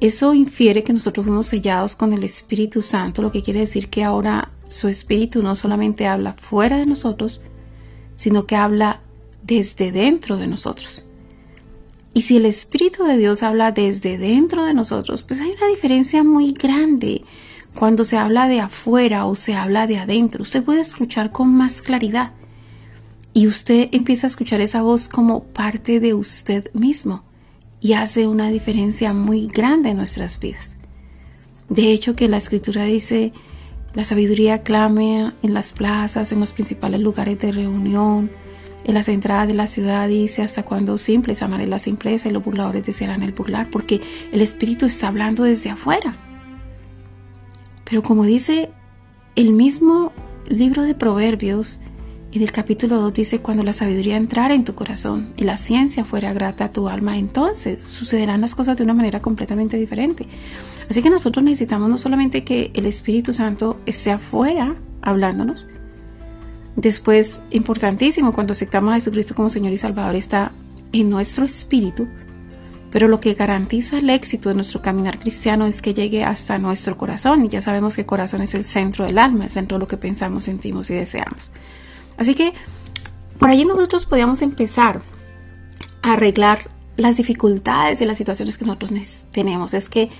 eso 0.00 0.32
infiere 0.32 0.82
que 0.82 0.94
nosotros 0.94 1.26
fuimos 1.26 1.48
sellados 1.48 1.94
con 1.94 2.14
el 2.14 2.24
Espíritu 2.24 2.80
Santo, 2.80 3.20
lo 3.20 3.30
que 3.30 3.42
quiere 3.42 3.60
decir 3.60 3.90
que 3.90 4.02
ahora 4.02 4.52
su 4.64 4.88
Espíritu 4.88 5.42
no 5.42 5.54
solamente 5.54 6.06
habla 6.06 6.32
fuera 6.32 6.78
de 6.78 6.86
nosotros, 6.86 7.42
sino 8.14 8.46
que 8.46 8.56
habla 8.56 9.02
desde 9.42 9.92
dentro 9.92 10.38
de 10.38 10.46
nosotros. 10.46 11.04
Y 12.14 12.22
si 12.22 12.38
el 12.38 12.46
Espíritu 12.46 13.04
de 13.04 13.18
Dios 13.18 13.42
habla 13.42 13.72
desde 13.72 14.16
dentro 14.16 14.64
de 14.64 14.72
nosotros, 14.72 15.22
pues 15.22 15.42
hay 15.42 15.50
una 15.50 15.66
diferencia 15.68 16.24
muy 16.24 16.52
grande 16.52 17.22
cuando 17.74 18.06
se 18.06 18.16
habla 18.16 18.48
de 18.48 18.60
afuera 18.60 19.26
o 19.26 19.34
se 19.34 19.56
habla 19.56 19.86
de 19.86 19.98
adentro. 19.98 20.40
Usted 20.40 20.64
puede 20.64 20.80
escuchar 20.80 21.32
con 21.32 21.54
más 21.54 21.82
claridad 21.82 22.32
y 23.32 23.46
usted 23.46 23.88
empieza 23.92 24.26
a 24.26 24.28
escuchar 24.28 24.60
esa 24.60 24.82
voz 24.82 25.08
como 25.08 25.44
parte 25.44 26.00
de 26.00 26.14
usted 26.14 26.72
mismo 26.74 27.22
y 27.80 27.94
hace 27.94 28.26
una 28.26 28.50
diferencia 28.50 29.12
muy 29.12 29.46
grande 29.46 29.90
en 29.90 29.96
nuestras 29.96 30.38
vidas. 30.40 30.76
De 31.68 31.92
hecho, 31.92 32.16
que 32.16 32.28
la 32.28 32.36
escritura 32.36 32.84
dice, 32.84 33.32
la 33.94 34.04
sabiduría 34.04 34.62
clame 34.62 35.32
en 35.42 35.54
las 35.54 35.72
plazas, 35.72 36.32
en 36.32 36.40
los 36.40 36.52
principales 36.52 37.00
lugares 37.00 37.38
de 37.38 37.52
reunión, 37.52 38.30
en 38.84 38.94
las 38.94 39.08
entradas 39.08 39.46
de 39.46 39.54
la 39.54 39.66
ciudad, 39.66 40.08
dice, 40.08 40.42
hasta 40.42 40.64
cuando 40.64 40.98
simples 40.98 41.42
amaré 41.42 41.66
la 41.66 41.78
simpleza 41.78 42.28
y 42.28 42.32
los 42.32 42.44
burladores 42.44 42.84
desearán 42.84 43.22
el 43.22 43.32
burlar, 43.32 43.68
porque 43.70 44.00
el 44.32 44.40
Espíritu 44.40 44.86
está 44.86 45.08
hablando 45.08 45.44
desde 45.44 45.70
afuera. 45.70 46.14
Pero 47.84 48.02
como 48.02 48.24
dice 48.24 48.70
el 49.36 49.52
mismo 49.52 50.12
libro 50.48 50.82
de 50.82 50.94
Proverbios, 50.94 51.80
en 52.32 52.42
el 52.42 52.52
capítulo 52.52 53.00
2 53.00 53.12
dice, 53.12 53.40
cuando 53.40 53.64
la 53.64 53.72
sabiduría 53.72 54.16
entrara 54.16 54.54
en 54.54 54.64
tu 54.64 54.74
corazón 54.74 55.32
y 55.36 55.44
la 55.44 55.56
ciencia 55.56 56.04
fuera 56.04 56.32
grata 56.32 56.66
a 56.66 56.72
tu 56.72 56.88
alma, 56.88 57.18
entonces 57.18 57.82
sucederán 57.82 58.40
las 58.40 58.54
cosas 58.54 58.76
de 58.76 58.84
una 58.84 58.94
manera 58.94 59.20
completamente 59.20 59.76
diferente. 59.76 60.26
Así 60.88 61.02
que 61.02 61.10
nosotros 61.10 61.44
necesitamos 61.44 61.90
no 61.90 61.98
solamente 61.98 62.44
que 62.44 62.70
el 62.74 62.86
Espíritu 62.86 63.32
Santo 63.32 63.80
esté 63.84 64.12
afuera 64.12 64.76
hablándonos, 65.02 65.66
después, 66.76 67.42
importantísimo, 67.50 68.32
cuando 68.32 68.52
aceptamos 68.52 68.92
a 68.92 68.96
Jesucristo 68.96 69.34
como 69.34 69.50
Señor 69.50 69.72
y 69.72 69.78
Salvador, 69.78 70.14
está 70.14 70.52
en 70.92 71.10
nuestro 71.10 71.44
espíritu, 71.44 72.06
pero 72.90 73.08
lo 73.08 73.20
que 73.20 73.34
garantiza 73.34 73.98
el 73.98 74.10
éxito 74.10 74.48
de 74.48 74.56
nuestro 74.56 74.82
caminar 74.82 75.18
cristiano 75.18 75.66
es 75.66 75.80
que 75.80 75.94
llegue 75.94 76.24
hasta 76.24 76.58
nuestro 76.58 76.96
corazón. 76.96 77.44
Y 77.44 77.48
ya 77.48 77.62
sabemos 77.62 77.94
que 77.94 78.00
el 78.00 78.06
corazón 78.06 78.42
es 78.42 78.54
el 78.54 78.64
centro 78.64 79.04
del 79.04 79.18
alma, 79.18 79.44
el 79.44 79.50
centro 79.50 79.76
de 79.76 79.80
lo 79.80 79.88
que 79.88 79.96
pensamos, 79.96 80.46
sentimos 80.46 80.90
y 80.90 80.94
deseamos. 80.94 81.52
Así 82.20 82.34
que 82.34 82.52
por 83.38 83.48
allí 83.48 83.64
nosotros 83.64 84.04
podíamos 84.04 84.42
empezar 84.42 85.00
a 86.02 86.12
arreglar 86.12 86.70
las 86.98 87.16
dificultades 87.16 88.02
y 88.02 88.04
las 88.04 88.18
situaciones 88.18 88.58
que 88.58 88.66
nosotros 88.66 88.90
tenemos. 89.32 89.72
Es 89.72 89.88
que 89.88 90.10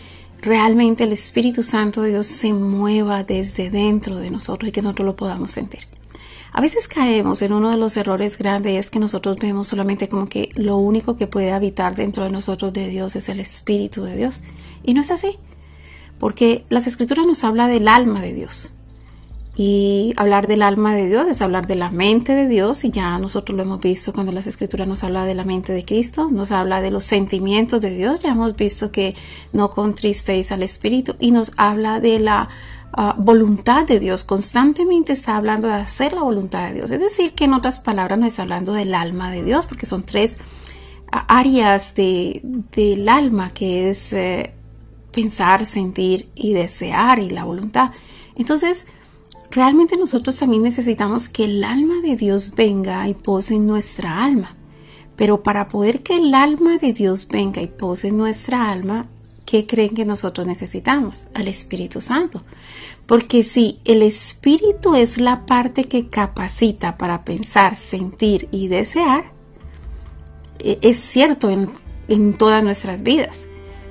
realmente 0.40 1.04
el 1.04 1.12
Espíritu 1.12 1.62
Santo 1.62 2.00
de 2.00 2.08
Dios 2.08 2.26
se 2.26 2.54
mueva 2.54 3.22
desde 3.22 3.68
dentro 3.68 4.16
de 4.16 4.30
nosotros 4.30 4.70
y 4.70 4.72
que 4.72 4.80
nosotros 4.80 5.04
lo 5.04 5.14
podamos 5.14 5.52
sentir. 5.52 5.80
A 6.54 6.62
veces 6.62 6.88
caemos 6.88 7.42
en 7.42 7.52
uno 7.52 7.70
de 7.70 7.76
los 7.76 7.98
errores 7.98 8.38
grandes 8.38 8.72
y 8.72 8.76
es 8.76 8.88
que 8.88 8.98
nosotros 8.98 9.36
vemos 9.36 9.68
solamente 9.68 10.08
como 10.08 10.26
que 10.26 10.48
lo 10.54 10.78
único 10.78 11.16
que 11.16 11.26
puede 11.26 11.52
habitar 11.52 11.94
dentro 11.96 12.24
de 12.24 12.30
nosotros 12.30 12.72
de 12.72 12.88
Dios 12.88 13.14
es 13.14 13.28
el 13.28 13.40
Espíritu 13.40 14.04
de 14.04 14.16
Dios. 14.16 14.40
Y 14.82 14.94
no 14.94 15.02
es 15.02 15.10
así, 15.10 15.38
porque 16.18 16.64
las 16.70 16.86
escrituras 16.86 17.26
nos 17.26 17.44
habla 17.44 17.68
del 17.68 17.88
alma 17.88 18.22
de 18.22 18.32
Dios. 18.32 18.72
Y 19.62 20.14
hablar 20.16 20.46
del 20.46 20.62
alma 20.62 20.94
de 20.94 21.06
Dios 21.06 21.26
es 21.28 21.42
hablar 21.42 21.66
de 21.66 21.76
la 21.76 21.90
mente 21.90 22.34
de 22.34 22.48
Dios 22.48 22.82
y 22.82 22.90
ya 22.90 23.18
nosotros 23.18 23.54
lo 23.54 23.62
hemos 23.62 23.78
visto 23.78 24.14
cuando 24.14 24.32
las 24.32 24.46
escrituras 24.46 24.88
nos 24.88 25.04
habla 25.04 25.26
de 25.26 25.34
la 25.34 25.44
mente 25.44 25.74
de 25.74 25.84
Cristo, 25.84 26.30
nos 26.30 26.50
habla 26.50 26.80
de 26.80 26.90
los 26.90 27.04
sentimientos 27.04 27.82
de 27.82 27.94
Dios, 27.94 28.20
ya 28.20 28.30
hemos 28.30 28.56
visto 28.56 28.90
que 28.90 29.14
no 29.52 29.72
contristéis 29.72 30.50
al 30.50 30.62
Espíritu 30.62 31.14
y 31.20 31.30
nos 31.30 31.52
habla 31.58 32.00
de 32.00 32.20
la 32.20 32.48
voluntad 33.18 33.86
de 33.86 34.00
Dios, 34.00 34.24
constantemente 34.24 35.12
está 35.12 35.36
hablando 35.36 35.68
de 35.68 35.74
hacer 35.74 36.14
la 36.14 36.22
voluntad 36.22 36.66
de 36.68 36.76
Dios. 36.76 36.90
Es 36.90 37.00
decir, 37.00 37.34
que 37.34 37.44
en 37.44 37.52
otras 37.52 37.80
palabras 37.80 38.18
no 38.18 38.24
está 38.24 38.44
hablando 38.44 38.72
del 38.72 38.94
alma 38.94 39.30
de 39.30 39.44
Dios, 39.44 39.66
porque 39.66 39.84
son 39.84 40.04
tres 40.04 40.38
áreas 41.10 41.94
de, 41.94 42.40
del 42.42 43.10
alma, 43.10 43.52
que 43.52 43.90
es 43.90 44.14
eh, 44.14 44.54
pensar, 45.12 45.66
sentir 45.66 46.30
y 46.34 46.54
desear 46.54 47.18
y 47.18 47.28
la 47.28 47.44
voluntad. 47.44 47.90
Entonces, 48.36 48.86
realmente 49.50 49.96
nosotros 49.96 50.36
también 50.36 50.62
necesitamos 50.62 51.28
que 51.28 51.44
el 51.44 51.64
alma 51.64 52.00
de 52.02 52.16
Dios 52.16 52.52
venga 52.54 53.06
y 53.08 53.14
pose 53.14 53.58
nuestra 53.58 54.24
alma. 54.24 54.56
Pero 55.16 55.42
para 55.42 55.68
poder 55.68 56.02
que 56.02 56.16
el 56.16 56.34
alma 56.34 56.78
de 56.78 56.92
Dios 56.92 57.28
venga 57.28 57.60
y 57.60 57.66
pose 57.66 58.10
nuestra 58.10 58.70
alma, 58.70 59.06
¿qué 59.44 59.66
creen 59.66 59.94
que 59.94 60.04
nosotros 60.04 60.46
necesitamos? 60.46 61.26
Al 61.34 61.48
Espíritu 61.48 62.00
Santo. 62.00 62.42
Porque 63.06 63.44
si 63.44 63.80
el 63.84 64.02
Espíritu 64.02 64.94
es 64.94 65.18
la 65.18 65.44
parte 65.44 65.84
que 65.84 66.08
capacita 66.08 66.96
para 66.96 67.24
pensar, 67.24 67.76
sentir 67.76 68.48
y 68.50 68.68
desear, 68.68 69.32
e, 70.58 70.78
es 70.80 70.96
cierto 70.98 71.50
en, 71.50 71.70
en 72.08 72.34
todas 72.34 72.62
nuestras 72.62 73.02
vidas. 73.02 73.46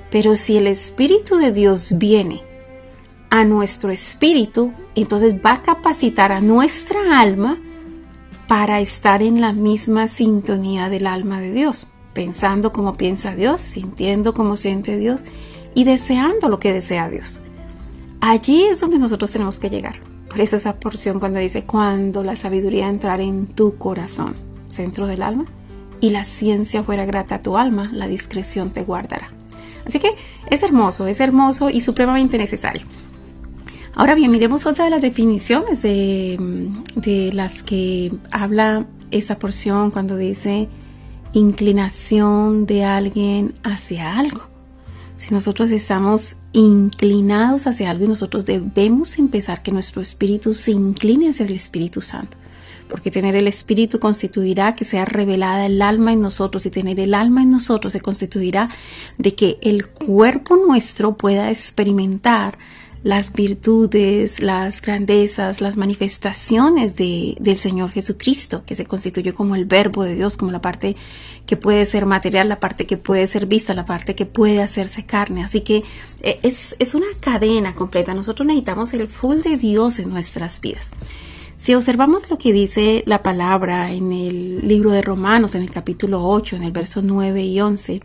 Pero 0.10 0.36
si 0.36 0.58
el 0.58 0.66
Espíritu 0.66 1.36
de 1.36 1.52
Dios 1.52 1.98
viene 1.98 2.49
a 3.30 3.44
nuestro 3.46 3.92
espíritu, 3.92 4.72
entonces 4.96 5.36
va 5.36 5.54
a 5.54 5.62
capacitar 5.62 6.32
a 6.32 6.42
nuestra 6.42 7.20
alma 7.20 7.58
para 8.48 8.80
estar 8.80 9.22
en 9.22 9.42
la 9.42 9.54
misma 9.54 10.08
sintonía 10.08 10.90
del 10.90 11.06
alma 11.06 11.40
de 11.40 11.54
Dios, 11.54 11.88
pensando 12.14 12.74
como 12.74 12.96
piensa 12.96 13.36
Dios, 13.36 13.62
sintiendo 13.62 14.34
como 14.34 14.58
siente 14.58 14.98
Dios 14.98 15.22
y 15.76 15.84
deseando 15.84 16.50
lo 16.50 16.58
que 16.58 16.74
desea 16.74 17.10
Dios. 17.10 17.42
Allí 18.22 18.64
es 18.64 18.82
donde 18.82 18.98
nosotros 18.98 19.32
tenemos 19.32 19.60
que 19.60 19.70
llegar. 19.70 19.96
Por 20.30 20.42
eso 20.42 20.56
esa 20.56 20.80
porción 20.80 21.20
cuando 21.20 21.40
dice, 21.40 21.64
cuando 21.64 22.24
la 22.24 22.36
sabiduría 22.36 22.88
entrara 22.88 23.24
en 23.24 23.48
tu 23.48 23.78
corazón, 23.78 24.36
centro 24.68 25.08
del 25.08 25.22
alma, 25.22 25.46
y 26.02 26.12
la 26.12 26.24
ciencia 26.24 26.84
fuera 26.84 27.06
grata 27.06 27.36
a 27.36 27.42
tu 27.42 27.58
alma, 27.58 27.90
la 27.94 28.08
discreción 28.08 28.72
te 28.72 28.84
guardará. 28.84 29.32
Así 29.86 30.00
que 30.00 30.12
es 30.50 30.64
hermoso, 30.64 31.08
es 31.08 31.20
hermoso 31.20 31.70
y 31.70 31.82
supremamente 31.82 32.38
necesario. 32.38 32.86
Ahora 34.00 34.16
bien, 34.16 34.32
miremos 34.32 34.66
otra 34.66 34.86
de 34.86 34.92
las 34.92 35.02
definiciones 35.02 35.82
de, 35.82 36.38
de 36.96 37.34
las 37.34 37.64
que 37.64 38.14
habla 38.32 38.86
esa 39.12 39.38
porción 39.38 39.92
cuando 39.92 40.16
dice 40.16 40.70
inclinación 41.34 42.66
de 42.66 42.86
alguien 42.86 43.56
hacia 43.62 44.18
algo. 44.18 44.48
Si 45.18 45.34
nosotros 45.34 45.70
estamos 45.72 46.38
inclinados 46.54 47.68
hacia 47.68 47.92
algo 47.92 48.06
y 48.06 48.08
nosotros 48.08 48.46
debemos 48.46 49.20
empezar 49.20 49.64
que 49.64 49.74
nuestro 49.74 50.02
espíritu 50.02 50.54
se 50.54 50.72
incline 50.72 51.32
hacia 51.32 51.46
el 51.46 51.52
Espíritu 51.52 52.00
Santo. 52.00 52.38
Porque 52.88 53.12
tener 53.12 53.36
el 53.36 53.50
espíritu 53.50 54.00
constituirá 54.00 54.76
que 54.76 54.86
sea 54.86 55.04
revelada 55.04 55.66
el 55.66 55.82
alma 55.82 56.14
en 56.14 56.22
nosotros 56.22 56.66
y 56.66 56.70
tener 56.70 57.02
el 57.02 57.14
alma 57.14 57.44
en 57.44 57.50
nosotros 57.50 57.92
se 57.92 58.00
constituirá 58.00 58.70
de 59.18 59.36
que 59.36 59.58
el 59.62 59.88
cuerpo 59.88 60.56
nuestro 60.56 61.18
pueda 61.18 61.52
experimentar 61.52 62.58
las 63.04 63.32
virtudes, 63.32 64.42
las 64.42 64.82
grandezas, 64.82 65.62
las 65.62 65.78
manifestaciones 65.78 66.96
de, 66.96 67.38
del 67.40 67.58
Señor 67.58 67.92
Jesucristo, 67.92 68.64
que 68.66 68.76
se 68.76 68.86
constituye 68.86 69.34
como 69.34 69.56
el 69.56 69.66
verbo 69.66 70.04
de 70.04 70.16
Dios, 70.16 70.36
como 70.36 70.52
la 70.52 70.62
parte 70.62 70.96
que 71.46 71.56
puede 71.56 71.86
ser 71.86 72.06
material, 72.06 72.50
la 72.50 72.60
parte 72.60 72.86
que 72.86 72.98
puede 72.98 73.26
ser 73.28 73.46
vista, 73.46 73.74
la 73.74 73.86
parte 73.86 74.16
que 74.16 74.26
puede 74.26 74.62
hacerse 74.62 75.06
carne. 75.06 75.44
Así 75.44 75.62
que 75.62 75.84
eh, 76.22 76.40
es, 76.44 76.76
es 76.80 76.94
una 76.94 77.08
cadena 77.20 77.74
completa. 77.74 78.14
Nosotros 78.14 78.46
necesitamos 78.46 78.94
el 78.94 79.08
full 79.08 79.38
de 79.38 79.58
Dios 79.58 80.00
en 80.00 80.10
nuestras 80.10 80.60
vidas. 80.60 80.92
Si 81.56 81.74
observamos 81.76 82.30
lo 82.30 82.38
que 82.38 82.54
dice 82.54 83.04
la 83.06 83.24
palabra 83.24 83.92
en 83.92 84.12
el 84.12 84.68
libro 84.68 84.92
de 84.92 85.02
Romanos, 85.02 85.56
en 85.56 85.62
el 85.62 85.72
capítulo 85.72 86.26
8, 86.26 86.56
en 86.56 86.64
el 86.64 86.72
verso 86.72 87.02
9 87.02 87.44
y 87.44 87.60
11, 87.60 88.02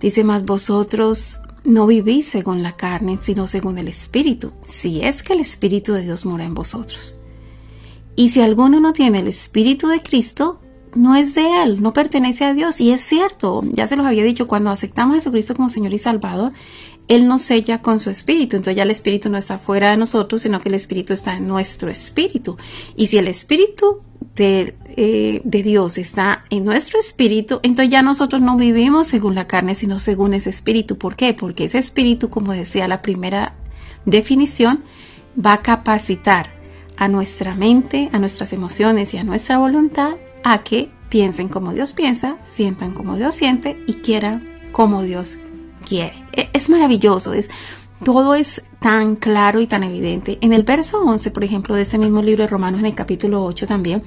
dice 0.00 0.22
más 0.22 0.44
vosotros 0.44 1.40
no 1.64 1.86
vivís 1.86 2.26
según 2.26 2.62
la 2.62 2.76
carne, 2.76 3.18
sino 3.20 3.46
según 3.46 3.78
el 3.78 3.88
Espíritu, 3.88 4.52
si 4.62 5.02
es 5.02 5.22
que 5.22 5.32
el 5.32 5.40
Espíritu 5.40 5.92
de 5.92 6.02
Dios 6.02 6.26
mora 6.26 6.44
en 6.44 6.54
vosotros. 6.54 7.16
Y 8.16 8.28
si 8.28 8.40
alguno 8.40 8.80
no 8.80 8.92
tiene 8.92 9.20
el 9.20 9.26
Espíritu 9.26 9.88
de 9.88 10.00
Cristo, 10.00 10.60
no 10.94 11.16
es 11.16 11.34
de 11.34 11.62
Él, 11.62 11.82
no 11.82 11.92
pertenece 11.92 12.44
a 12.44 12.54
Dios. 12.54 12.80
Y 12.80 12.92
es 12.92 13.00
cierto, 13.00 13.62
ya 13.72 13.86
se 13.86 13.96
los 13.96 14.06
había 14.06 14.22
dicho, 14.22 14.46
cuando 14.46 14.70
aceptamos 14.70 15.14
a 15.14 15.16
Jesucristo 15.16 15.54
como 15.54 15.68
Señor 15.68 15.92
y 15.92 15.98
Salvador, 15.98 16.52
Él 17.08 17.26
nos 17.26 17.42
sella 17.42 17.82
con 17.82 17.98
su 17.98 18.10
Espíritu. 18.10 18.56
Entonces 18.56 18.76
ya 18.76 18.84
el 18.84 18.90
Espíritu 18.90 19.28
no 19.28 19.38
está 19.38 19.58
fuera 19.58 19.90
de 19.90 19.96
nosotros, 19.96 20.42
sino 20.42 20.60
que 20.60 20.68
el 20.68 20.76
Espíritu 20.76 21.12
está 21.12 21.36
en 21.36 21.48
nuestro 21.48 21.90
Espíritu. 21.90 22.56
Y 22.96 23.08
si 23.08 23.18
el 23.18 23.26
Espíritu 23.26 24.02
de, 24.34 24.76
eh, 24.96 25.40
de, 25.44 25.62
Dios 25.62 25.98
está 25.98 26.44
en 26.50 26.64
nuestro 26.64 26.98
espíritu, 26.98 27.60
entonces 27.62 27.90
ya 27.90 28.02
nosotros 28.02 28.40
no 28.40 28.56
vivimos 28.56 29.08
según 29.08 29.34
la 29.34 29.46
carne, 29.46 29.74
sino 29.74 30.00
según 30.00 30.34
ese 30.34 30.50
espíritu. 30.50 30.98
¿Por 30.98 31.16
qué? 31.16 31.34
Porque 31.34 31.64
ese 31.64 31.78
espíritu, 31.78 32.30
como 32.30 32.52
decía 32.52 32.88
la 32.88 33.02
primera 33.02 33.54
definición, 34.04 34.84
va 35.38 35.54
a 35.54 35.62
capacitar 35.62 36.50
a 36.96 37.08
nuestra 37.08 37.54
mente, 37.54 38.08
a 38.12 38.18
nuestras 38.18 38.52
emociones 38.52 39.14
y 39.14 39.18
a 39.18 39.24
nuestra 39.24 39.58
voluntad 39.58 40.12
a 40.44 40.62
que 40.62 40.90
piensen 41.08 41.48
como 41.48 41.72
Dios 41.72 41.92
piensa, 41.92 42.36
sientan 42.44 42.92
como 42.92 43.16
Dios 43.16 43.34
siente 43.34 43.76
y 43.86 43.94
quieran 43.94 44.48
como 44.72 45.02
Dios 45.02 45.38
quiere. 45.86 46.14
E, 46.32 46.50
es 46.52 46.68
maravilloso, 46.68 47.32
es 47.32 47.50
todo 48.02 48.34
es 48.34 48.62
tan 48.80 49.16
claro 49.16 49.60
y 49.60 49.66
tan 49.66 49.82
evidente. 49.84 50.38
En 50.40 50.52
el 50.52 50.62
verso 50.62 51.00
11, 51.02 51.30
por 51.30 51.44
ejemplo, 51.44 51.74
de 51.74 51.82
este 51.82 51.98
mismo 51.98 52.22
libro 52.22 52.42
de 52.42 52.48
Romanos, 52.48 52.80
en 52.80 52.86
el 52.86 52.94
capítulo 52.94 53.44
8 53.44 53.66
también, 53.66 54.02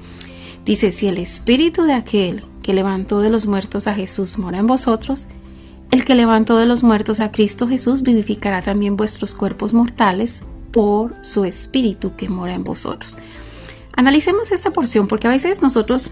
dice, 0.65 0.91
si 0.91 1.07
el 1.07 1.17
espíritu 1.17 1.83
de 1.83 1.93
aquel 1.93 2.43
que 2.61 2.73
levantó 2.73 3.19
de 3.19 3.29
los 3.29 3.45
muertos 3.45 3.87
a 3.87 3.95
Jesús 3.95 4.37
mora 4.37 4.57
en 4.57 4.67
vosotros, 4.67 5.27
el 5.89 6.03
que 6.03 6.15
levantó 6.15 6.57
de 6.57 6.65
los 6.65 6.83
muertos 6.83 7.21
a 7.21 7.31
Cristo 7.31 7.67
Jesús 7.67 8.03
vivificará 8.03 8.61
también 8.61 8.97
vuestros 8.97 9.33
cuerpos 9.33 9.73
mortales 9.73 10.43
por 10.71 11.15
su 11.23 11.45
espíritu 11.45 12.15
que 12.17 12.27
mora 12.27 12.53
en 12.53 12.63
vosotros. 12.63 13.15
Analicemos 13.95 14.51
esta 14.51 14.71
porción 14.71 15.07
porque 15.07 15.27
a 15.27 15.31
veces 15.31 15.61
nosotros 15.61 16.11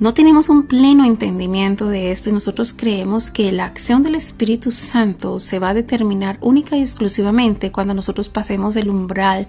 no 0.00 0.14
tenemos 0.14 0.48
un 0.48 0.66
pleno 0.66 1.04
entendimiento 1.04 1.88
de 1.88 2.12
esto 2.12 2.30
y 2.30 2.32
nosotros 2.32 2.72
creemos 2.72 3.30
que 3.30 3.50
la 3.50 3.64
acción 3.64 4.04
del 4.04 4.14
Espíritu 4.14 4.70
Santo 4.70 5.40
se 5.40 5.58
va 5.58 5.70
a 5.70 5.74
determinar 5.74 6.38
única 6.40 6.76
y 6.76 6.80
exclusivamente 6.80 7.72
cuando 7.72 7.94
nosotros 7.94 8.28
pasemos 8.28 8.76
el 8.76 8.90
umbral 8.90 9.48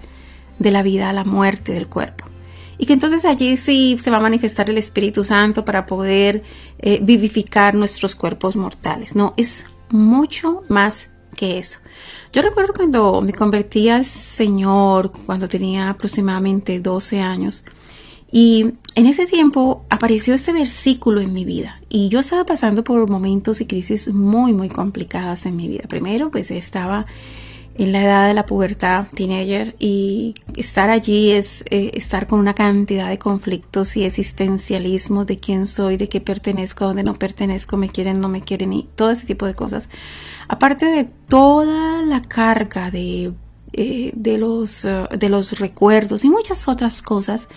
de 0.58 0.70
la 0.72 0.82
vida 0.82 1.08
a 1.08 1.12
la 1.12 1.24
muerte 1.24 1.72
del 1.72 1.86
cuerpo. 1.86 2.24
Y 2.78 2.86
que 2.86 2.94
entonces 2.94 3.24
allí 3.24 3.56
sí 3.56 3.96
se 4.00 4.10
va 4.10 4.16
a 4.16 4.20
manifestar 4.20 4.68
el 4.70 4.78
Espíritu 4.78 5.22
Santo 5.22 5.64
para 5.64 5.86
poder 5.86 6.42
eh, 6.78 6.98
vivificar 7.00 7.74
nuestros 7.74 8.16
cuerpos 8.16 8.56
mortales. 8.56 9.14
No, 9.14 9.34
es 9.36 9.66
mucho 9.90 10.62
más 10.68 11.08
que 11.36 11.58
eso. 11.58 11.78
Yo 12.32 12.42
recuerdo 12.42 12.72
cuando 12.74 13.22
me 13.22 13.32
convertí 13.32 13.88
al 13.88 14.04
Señor, 14.04 15.12
cuando 15.26 15.48
tenía 15.48 15.90
aproximadamente 15.90 16.80
12 16.80 17.20
años, 17.20 17.64
y 18.32 18.74
en 18.94 19.06
ese 19.06 19.26
tiempo 19.26 19.84
apareció 19.90 20.34
este 20.34 20.52
versículo 20.52 21.20
en 21.20 21.32
mi 21.32 21.44
vida 21.44 21.80
y 21.88 22.08
yo 22.08 22.20
estaba 22.20 22.44
pasando 22.44 22.84
por 22.84 23.08
momentos 23.08 23.60
y 23.60 23.66
crisis 23.66 24.12
muy, 24.12 24.52
muy 24.52 24.68
complicadas 24.68 25.46
en 25.46 25.56
mi 25.56 25.68
vida. 25.68 25.84
Primero, 25.88 26.30
pues 26.30 26.50
estaba 26.50 27.06
en 27.80 27.92
la 27.92 28.02
edad 28.02 28.28
de 28.28 28.34
la 28.34 28.46
pubertad, 28.46 29.06
teenager, 29.14 29.74
y 29.78 30.34
estar 30.56 30.90
allí 30.90 31.30
es 31.30 31.64
eh, 31.70 31.92
estar 31.94 32.26
con 32.26 32.38
una 32.38 32.54
cantidad 32.54 33.08
de 33.08 33.18
conflictos 33.18 33.96
y 33.96 34.04
existencialismos 34.04 35.26
de 35.26 35.38
quién 35.38 35.66
soy, 35.66 35.96
de 35.96 36.08
qué 36.08 36.20
pertenezco, 36.20 36.84
dónde 36.84 37.04
no 37.04 37.14
pertenezco, 37.14 37.76
me 37.76 37.88
quieren, 37.88 38.20
no 38.20 38.28
me 38.28 38.42
quieren 38.42 38.72
y 38.72 38.88
todo 38.96 39.10
ese 39.10 39.26
tipo 39.26 39.46
de 39.46 39.54
cosas. 39.54 39.88
Aparte 40.46 40.86
de 40.86 41.04
toda 41.28 42.02
la 42.02 42.22
carga 42.22 42.90
de, 42.90 43.32
eh, 43.72 44.10
de, 44.14 44.36
los, 44.36 44.84
eh, 44.84 45.04
de 45.18 45.28
los 45.28 45.58
recuerdos 45.58 46.24
y 46.24 46.28
muchas 46.28 46.68
otras 46.68 47.00
cosas, 47.00 47.48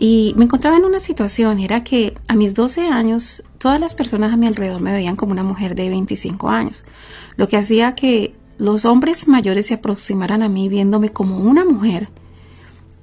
y 0.00 0.32
me 0.36 0.44
encontraba 0.44 0.76
en 0.76 0.84
una 0.84 1.00
situación, 1.00 1.58
era 1.58 1.82
que 1.82 2.14
a 2.28 2.36
mis 2.36 2.54
12 2.54 2.86
años 2.86 3.42
todas 3.58 3.80
las 3.80 3.96
personas 3.96 4.32
a 4.32 4.36
mi 4.36 4.46
alrededor 4.46 4.80
me 4.80 4.92
veían 4.92 5.16
como 5.16 5.32
una 5.32 5.42
mujer 5.42 5.74
de 5.74 5.88
25 5.88 6.48
años, 6.48 6.84
lo 7.36 7.48
que 7.48 7.56
hacía 7.56 7.96
que 7.96 8.34
los 8.58 8.84
hombres 8.84 9.26
mayores 9.26 9.66
se 9.66 9.74
aproximaran 9.74 10.44
a 10.44 10.48
mí 10.48 10.68
viéndome 10.68 11.10
como 11.10 11.38
una 11.38 11.64
mujer 11.64 12.10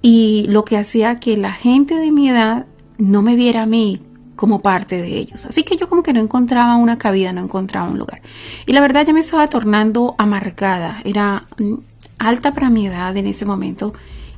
y 0.02 0.46
lo 0.48 0.64
que 0.64 0.78
hacía 0.78 1.20
que 1.20 1.36
la 1.36 1.52
gente 1.52 1.96
de 1.96 2.14
mi 2.14 2.30
edad 2.30 2.66
no 2.98 3.22
me 3.22 3.36
viera 3.36 3.64
a 3.64 3.66
mí 3.66 4.02
como 4.38 4.62
parte 4.62 5.02
de 5.02 5.18
ellos. 5.18 5.46
Así 5.46 5.64
que 5.64 5.76
yo 5.76 5.90
como 5.90 6.02
que 6.04 6.14
no 6.14 6.22
encontraba 6.22 6.76
una 6.76 6.98
cabida, 6.98 7.34
no 7.34 7.42
encontraba 7.42 7.90
un 7.90 7.98
lugar. 7.98 8.22
Y 8.66 8.74
la 8.74 8.82
verdad 8.82 9.06
ya 9.06 9.14
me 9.14 9.20
estaba 9.20 9.48
tornando 9.48 10.16
amargada, 10.18 11.02
era 11.04 11.46
alta 12.20 12.54
para 12.54 12.70
mi 12.70 12.88
edad 12.88 13.16
en 13.18 13.28
ese 13.28 13.46
momento, 13.46 13.94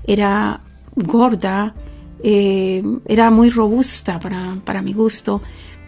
era 0.06 0.62
gorda, 0.96 1.76
eh, 2.24 2.84
era 3.06 3.30
muy 3.30 3.50
robusta 3.50 4.20
para, 4.20 4.82
mi 4.82 4.94
gusto 4.94 5.42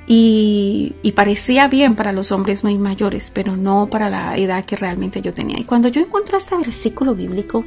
y, 0.07 0.95
parecía 1.15 1.67
bien 1.67 1.95
para 1.95 2.11
los 2.11 2.31
hombres 2.31 2.63
muy 2.63 2.77
mayores, 2.77 3.31
pero 3.33 3.55
no 3.55 3.87
para 3.89 4.09
la 4.09 4.35
edad 4.37 4.65
que 4.65 4.75
realmente 4.75 5.21
yo 5.21 5.33
tenía. 5.33 5.59
Y 5.59 5.65
cuando 5.65 5.89
yo 5.89 6.01
encontré 6.01 6.37
este 6.37 6.55
versículo 6.55 7.15
bíblico, 7.15 7.65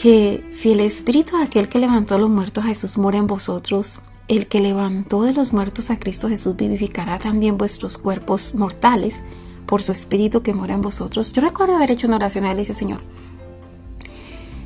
que 0.00 0.44
si 0.52 0.72
el 0.72 0.80
espíritu 0.80 1.36
de 1.36 1.44
aquel 1.44 1.68
que 1.68 1.78
levantó 1.78 2.14
a 2.14 2.18
los 2.18 2.30
muertos 2.30 2.64
a 2.64 2.68
Jesús 2.68 2.96
mora 2.96 3.18
en 3.18 3.26
vosotros, 3.26 4.00
el 4.28 4.46
que 4.46 4.60
levantó 4.60 5.22
de 5.22 5.32
los 5.32 5.52
muertos 5.52 5.90
a 5.90 5.98
Cristo 5.98 6.28
Jesús 6.28 6.54
vivificará 6.54 7.18
también 7.18 7.58
vuestros 7.58 7.98
cuerpos 7.98 8.54
mortales 8.54 9.22
por 9.66 9.82
su 9.82 9.92
espíritu 9.92 10.42
que 10.42 10.54
mora 10.54 10.74
en 10.74 10.82
vosotros. 10.82 11.32
Yo 11.32 11.42
recuerdo 11.42 11.76
haber 11.76 11.90
hecho 11.90 12.06
una 12.06 12.16
oración 12.16 12.44
a 12.44 12.52
él 12.52 12.58
y 12.58 12.60
dice, 12.60 12.74
Señor, 12.74 13.00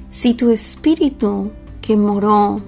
si 0.08 0.34
tu 0.34 0.50
espíritu 0.50 1.50
que 1.80 1.96
moró 1.96 2.60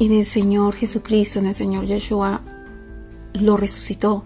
en 0.00 0.12
el 0.12 0.24
Señor 0.24 0.74
Jesucristo, 0.74 1.38
en 1.38 1.46
el 1.46 1.54
Señor 1.54 1.84
Yeshua, 1.84 2.40
lo 3.34 3.56
resucitó. 3.56 4.24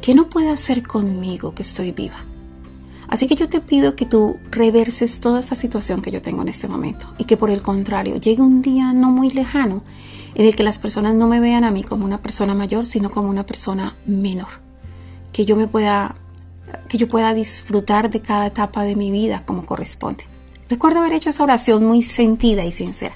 ¿Qué 0.00 0.14
no 0.14 0.30
puede 0.30 0.48
hacer 0.48 0.86
conmigo 0.86 1.54
que 1.54 1.62
estoy 1.62 1.90
viva? 1.90 2.24
Así 3.08 3.26
que 3.26 3.34
yo 3.34 3.48
te 3.48 3.60
pido 3.60 3.94
que 3.96 4.06
tú 4.06 4.36
reverses 4.50 5.20
toda 5.20 5.40
esa 5.40 5.56
situación 5.56 6.00
que 6.02 6.12
yo 6.12 6.22
tengo 6.22 6.40
en 6.42 6.48
este 6.48 6.68
momento 6.68 7.12
y 7.18 7.24
que 7.24 7.36
por 7.36 7.50
el 7.50 7.62
contrario 7.62 8.16
llegue 8.16 8.42
un 8.42 8.62
día 8.62 8.92
no 8.92 9.10
muy 9.10 9.30
lejano 9.30 9.82
en 10.34 10.46
el 10.46 10.54
que 10.54 10.62
las 10.62 10.78
personas 10.78 11.14
no 11.14 11.26
me 11.26 11.40
vean 11.40 11.64
a 11.64 11.70
mí 11.70 11.82
como 11.82 12.04
una 12.04 12.22
persona 12.22 12.54
mayor, 12.54 12.86
sino 12.86 13.10
como 13.10 13.28
una 13.28 13.44
persona 13.44 13.96
menor. 14.06 14.48
Que 15.32 15.44
yo 15.44 15.56
me 15.56 15.66
pueda 15.66 16.16
que 16.88 16.96
yo 16.96 17.06
pueda 17.08 17.34
disfrutar 17.34 18.08
de 18.08 18.20
cada 18.20 18.46
etapa 18.46 18.84
de 18.84 18.96
mi 18.96 19.10
vida 19.10 19.44
como 19.44 19.66
corresponde. 19.66 20.24
Recuerdo 20.70 21.00
haber 21.00 21.12
hecho 21.12 21.28
esa 21.28 21.42
oración 21.42 21.84
muy 21.84 22.02
sentida 22.02 22.64
y 22.64 22.72
sincera. 22.72 23.14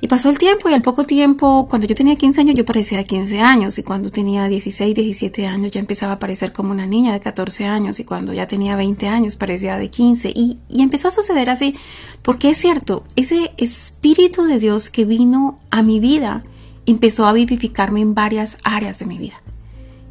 Y 0.00 0.06
pasó 0.06 0.30
el 0.30 0.38
tiempo 0.38 0.68
y 0.68 0.74
al 0.74 0.82
poco 0.82 1.04
tiempo, 1.04 1.66
cuando 1.68 1.86
yo 1.86 1.94
tenía 1.94 2.16
15 2.16 2.40
años, 2.40 2.54
yo 2.54 2.64
parecía 2.64 2.98
de 2.98 3.04
15 3.04 3.40
años. 3.40 3.78
Y 3.78 3.82
cuando 3.82 4.10
tenía 4.10 4.48
16, 4.48 4.94
17 4.94 5.46
años 5.46 5.72
ya 5.72 5.80
empezaba 5.80 6.12
a 6.12 6.18
parecer 6.18 6.52
como 6.52 6.70
una 6.70 6.86
niña 6.86 7.12
de 7.12 7.20
14 7.20 7.66
años. 7.66 7.98
Y 7.98 8.04
cuando 8.04 8.32
ya 8.32 8.46
tenía 8.46 8.76
20 8.76 9.08
años 9.08 9.36
parecía 9.36 9.76
de 9.76 9.90
15 9.90 10.30
y, 10.34 10.58
y 10.68 10.82
empezó 10.82 11.08
a 11.08 11.10
suceder 11.10 11.50
así, 11.50 11.74
porque 12.22 12.50
es 12.50 12.58
cierto, 12.58 13.04
ese 13.16 13.52
Espíritu 13.56 14.44
de 14.44 14.58
Dios 14.58 14.90
que 14.90 15.04
vino 15.04 15.58
a 15.70 15.82
mi 15.82 15.98
vida 15.98 16.44
empezó 16.86 17.26
a 17.26 17.32
vivificarme 17.32 18.00
en 18.00 18.14
varias 18.14 18.56
áreas 18.62 18.98
de 18.98 19.06
mi 19.06 19.18
vida 19.18 19.42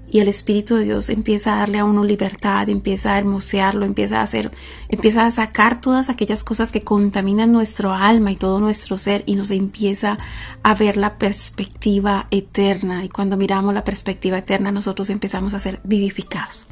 y 0.09 0.19
el 0.19 0.27
Espíritu 0.27 0.75
de 0.75 0.85
Dios 0.85 1.09
empieza 1.09 1.53
a 1.53 1.59
darle 1.59 1.79
a 1.79 1.85
uno 1.85 2.03
libertad, 2.03 2.69
empieza 2.69 3.13
a 3.13 3.17
hermosearlo, 3.17 3.85
empieza 3.85 4.19
a 4.19 4.23
hacer, 4.23 4.51
empieza 4.87 5.25
a 5.25 5.31
sacar 5.31 5.81
todas 5.81 6.09
aquellas 6.09 6.43
cosas 6.43 6.71
que 6.71 6.81
contaminan 6.81 7.51
nuestro 7.51 7.93
alma 7.93 8.31
y 8.31 8.37
todo 8.37 8.59
nuestro 8.59 8.97
ser 8.97 9.23
y 9.25 9.35
nos 9.35 9.51
empieza 9.51 10.17
a 10.63 10.75
ver 10.75 10.95
la 10.95 11.17
perspectiva 11.17 12.27
eterna. 12.31 13.03
Y 13.03 13.09
cuando 13.09 13.35
miramos 13.35 13.73
la 13.73 13.83
perspectiva 13.83 14.37
eterna, 14.37 14.71
nosotros 14.71 15.09
empezamos 15.09 15.53
a 15.53 15.59
ser 15.59 15.81
vivificados. 15.83 16.67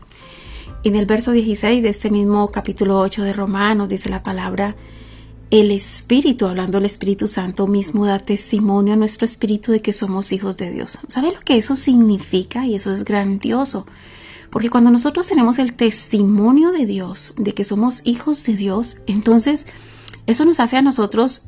En 0.84 0.96
el 0.96 1.06
verso 1.06 1.32
16 1.32 1.84
de 1.84 1.90
este 1.90 2.10
mismo 2.12 2.52
capítulo 2.52 3.00
8 3.00 3.24
de 3.24 3.34
Romanos 3.34 3.90
dice 3.90 4.08
la 4.08 4.24
palabra, 4.24 4.76
el 5.52 5.72
Espíritu, 5.72 6.48
hablando 6.48 6.78
del 6.78 6.86
Espíritu 6.86 7.28
Santo 7.28 7.68
mismo, 7.68 8.06
da 8.06 8.20
testimonio 8.20 8.94
a 8.94 8.98
nuestro 8.98 9.26
espíritu 9.26 9.72
de 9.72 9.82
que 9.82 9.94
somos 9.94 10.32
hijos 10.32 10.58
de 10.58 10.72
Dios. 10.72 11.00
¿Sabe 11.08 11.32
lo 11.32 11.40
que 11.40 11.58
eso 11.58 11.76
significa? 11.76 12.66
Y 12.66 12.76
eso 12.76 12.92
es 12.92 13.06
grandioso. 13.06 13.86
Porque 14.50 14.70
cuando 14.70 14.90
nosotros 14.90 15.28
tenemos 15.28 15.60
el 15.60 15.74
testimonio 15.74 16.72
de 16.72 16.86
Dios, 16.86 17.34
de 17.38 17.54
que 17.54 17.64
somos 17.64 18.02
hijos 18.06 18.44
de 18.46 18.56
Dios, 18.56 18.98
entonces 19.06 19.68
eso 20.28 20.46
nos 20.46 20.60
hace 20.60 20.78
a 20.78 20.82
nosotros 20.82 21.44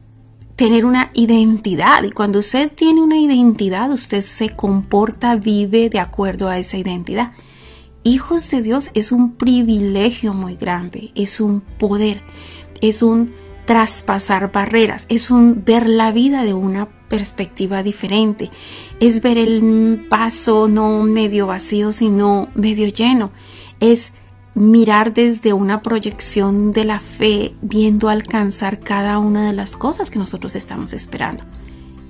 tener 0.55 0.85
una 0.85 1.11
identidad. 1.13 2.03
Y 2.03 2.11
cuando 2.11 2.39
usted 2.39 2.71
tiene 2.71 3.01
una 3.01 3.17
identidad, 3.17 3.91
usted 3.91 4.21
se 4.21 4.55
comporta, 4.55 5.35
vive 5.35 5.89
de 5.89 5.99
acuerdo 5.99 6.49
a 6.49 6.59
esa 6.59 6.77
identidad. 6.77 7.31
Hijos 8.03 8.49
de 8.51 8.61
Dios 8.61 8.89
es 8.93 9.11
un 9.11 9.33
privilegio 9.33 10.33
muy 10.33 10.55
grande, 10.55 11.11
es 11.15 11.39
un 11.39 11.61
poder, 11.61 12.21
es 12.81 13.01
un 13.01 13.31
traspasar 13.67 14.51
barreras, 14.51 15.05
es 15.09 15.29
un 15.29 15.63
ver 15.63 15.87
la 15.87 16.11
vida 16.13 16.43
de 16.43 16.53
una 16.53 16.87
perspectiva 17.09 17.83
diferente, 17.83 18.49
es 19.01 19.21
ver 19.21 19.37
el 19.37 20.07
vaso 20.09 20.67
no 20.69 21.03
medio 21.03 21.47
vacío, 21.47 21.91
sino 21.91 22.47
medio 22.55 22.87
lleno, 22.87 23.31
es 23.81 24.13
mirar 24.55 25.13
desde 25.13 25.51
una 25.51 25.81
proyección 25.83 26.71
de 26.71 26.85
la 26.85 26.99
fe, 27.01 27.53
viendo 27.61 28.07
alcanzar 28.09 28.79
cada 28.79 29.19
una 29.19 29.45
de 29.45 29.53
las 29.53 29.75
cosas 29.75 30.09
que 30.09 30.17
nosotros 30.17 30.55
estamos 30.55 30.93
esperando. 30.93 31.43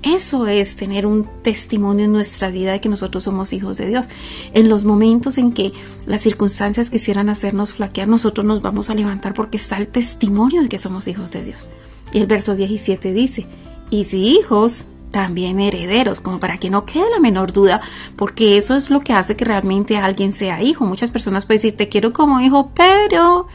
Eso 0.02 0.46
es 0.46 0.76
tener 0.76 1.06
un 1.06 1.28
testimonio 1.42 2.04
en 2.04 2.12
nuestra 2.12 2.50
vida 2.50 2.72
de 2.72 2.80
que 2.80 2.88
nosotros 2.88 3.24
somos 3.24 3.52
hijos 3.52 3.76
de 3.78 3.88
Dios. 3.88 4.08
En 4.54 4.68
los 4.68 4.84
momentos 4.84 5.38
en 5.38 5.52
que 5.52 5.72
las 6.06 6.20
circunstancias 6.20 6.90
quisieran 6.90 7.28
hacernos 7.28 7.74
flaquear, 7.74 8.06
nosotros 8.06 8.46
nos 8.46 8.62
vamos 8.62 8.90
a 8.90 8.94
levantar 8.94 9.34
porque 9.34 9.56
está 9.56 9.76
el 9.76 9.88
testimonio 9.88 10.62
de 10.62 10.68
que 10.68 10.78
somos 10.78 11.08
hijos 11.08 11.32
de 11.32 11.44
Dios. 11.44 11.68
Y 12.12 12.18
el 12.18 12.26
verso 12.26 12.54
17 12.54 13.12
dice, 13.12 13.46
y 13.90 14.04
si 14.04 14.28
hijos, 14.28 14.86
también 15.10 15.58
herederos, 15.60 16.20
como 16.20 16.38
para 16.38 16.58
que 16.58 16.70
no 16.70 16.84
quede 16.84 17.10
la 17.10 17.18
menor 17.18 17.52
duda, 17.52 17.80
porque 18.16 18.56
eso 18.56 18.76
es 18.76 18.90
lo 18.90 19.00
que 19.00 19.12
hace 19.12 19.36
que 19.36 19.44
realmente 19.44 19.96
alguien 19.96 20.32
sea 20.32 20.62
hijo. 20.62 20.84
Muchas 20.84 21.10
personas 21.10 21.44
pueden 21.44 21.58
decir, 21.58 21.76
te 21.76 21.88
quiero 21.88 22.12
como 22.12 22.40
hijo, 22.40 22.70
pero 22.74 23.46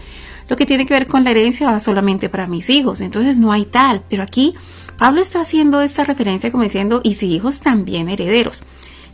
lo 0.48 0.56
que 0.56 0.66
tiene 0.66 0.86
que 0.86 0.94
ver 0.94 1.08
con 1.08 1.24
la 1.24 1.32
herencia 1.32 1.72
va 1.72 1.80
solamente 1.80 2.30
para 2.30 2.48
mis 2.48 2.70
hijos, 2.70 3.02
entonces 3.02 3.40
no 3.40 3.52
hay 3.52 3.66
tal. 3.66 4.04
Pero 4.10 4.24
aquí 4.24 4.54
Pablo 4.98 5.22
está 5.22 5.42
haciendo 5.42 5.82
esta 5.82 6.04
referencia 6.04 6.52
como 6.52 6.64
diciendo, 6.64 7.02
y 7.04 7.16
si 7.16 7.34
hijos 7.34 7.60
también 7.60 8.10
herederos. 8.10 8.64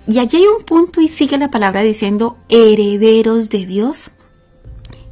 Y 0.07 0.19
allí 0.19 0.37
hay 0.37 0.45
un 0.45 0.63
punto 0.63 1.01
y 1.01 1.07
sigue 1.07 1.37
la 1.37 1.51
palabra 1.51 1.81
diciendo 1.81 2.37
herederos 2.49 3.49
de 3.49 3.65
Dios 3.65 4.11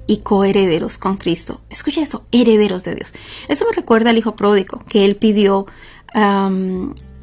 y 0.08 0.18
coherederos 0.18 0.98
con 0.98 1.18
Cristo. 1.18 1.62
Escucha 1.70 2.02
esto, 2.02 2.26
herederos 2.32 2.84
de 2.84 2.96
Dios. 2.96 3.14
Esto 3.48 3.66
me 3.70 3.76
recuerda 3.76 4.10
al 4.10 4.18
hijo 4.18 4.36
pródigo, 4.36 4.84
que 4.88 5.06
él 5.06 5.16
pidió 5.18 5.68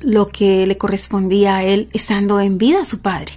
lo 0.01 0.29
que 0.29 0.67
le 0.67 0.79
correspondía 0.79 1.57
a 1.57 1.65
él 1.65 1.89
estando 1.93 2.39
en 2.39 2.59
vida 2.59 2.83
a 2.83 2.85
su 2.85 3.01
padre. 3.01 3.33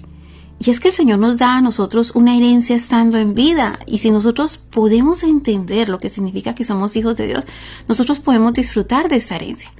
Y 0.59 0.71
es 0.71 0.79
que 0.79 0.87
el 0.87 0.93
Señor 0.93 1.19
nos 1.19 1.37
da 1.37 1.57
a 1.57 1.61
nosotros 1.61 2.11
una 2.15 2.35
herencia 2.35 2.75
estando 2.75 3.17
en 3.17 3.35
vida. 3.35 3.79
Y 3.85 3.99
si 3.99 4.09
nosotros 4.09 4.57
podemos 4.57 5.23
entender 5.23 5.87
lo 5.87 5.99
que 5.99 6.09
significa 6.09 6.55
que 6.55 6.63
somos 6.63 6.95
hijos 6.95 7.15
de 7.15 7.27
Dios, 7.27 7.45
nosotros 7.87 8.19
podemos 8.19 8.53
disfrutar 8.53 9.07
de 9.07 9.17
esa 9.17 9.35
herencia. 9.35 9.71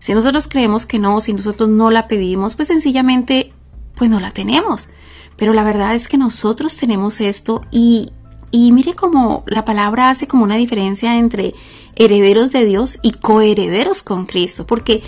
Si 0.00 0.12
nosotros 0.12 0.48
creemos 0.48 0.86
que 0.86 0.98
no, 0.98 1.20
si 1.20 1.32
nosotros 1.32 1.68
no 1.68 1.90
la 1.90 2.08
pedimos, 2.08 2.56
pues 2.56 2.68
sencillamente, 2.68 3.52
pues 3.94 4.10
no 4.10 4.18
la 4.18 4.32
tenemos. 4.32 4.88
Pero 5.36 5.52
la 5.52 5.62
verdad 5.62 5.94
es 5.94 6.08
que 6.08 6.18
nosotros 6.18 6.76
tenemos 6.76 7.20
esto 7.20 7.62
y, 7.70 8.10
y 8.50 8.72
mire 8.72 8.94
cómo 8.94 9.44
la 9.46 9.64
palabra 9.64 10.10
hace 10.10 10.26
como 10.26 10.44
una 10.44 10.56
diferencia 10.56 11.16
entre 11.16 11.54
herederos 11.96 12.50
de 12.50 12.64
Dios 12.64 12.98
y 13.02 13.12
coherederos 13.12 14.02
con 14.02 14.26
Cristo, 14.26 14.66
porque 14.66 15.02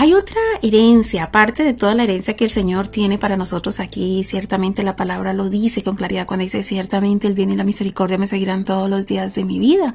hay 0.00 0.14
otra 0.14 0.40
herencia, 0.62 1.24
aparte 1.24 1.62
de 1.62 1.74
toda 1.74 1.94
la 1.94 2.04
herencia 2.04 2.34
que 2.34 2.44
el 2.44 2.50
Señor 2.50 2.88
tiene 2.88 3.18
para 3.18 3.36
nosotros 3.36 3.80
aquí, 3.80 4.24
ciertamente 4.24 4.82
la 4.82 4.96
palabra 4.96 5.34
lo 5.34 5.50
dice 5.50 5.82
con 5.82 5.94
claridad 5.94 6.26
cuando 6.26 6.44
dice, 6.44 6.62
ciertamente 6.62 7.26
el 7.26 7.34
bien 7.34 7.50
y 7.50 7.56
la 7.56 7.64
misericordia 7.64 8.16
me 8.16 8.26
seguirán 8.26 8.64
todos 8.64 8.88
los 8.88 9.06
días 9.06 9.34
de 9.34 9.44
mi 9.44 9.58
vida. 9.58 9.94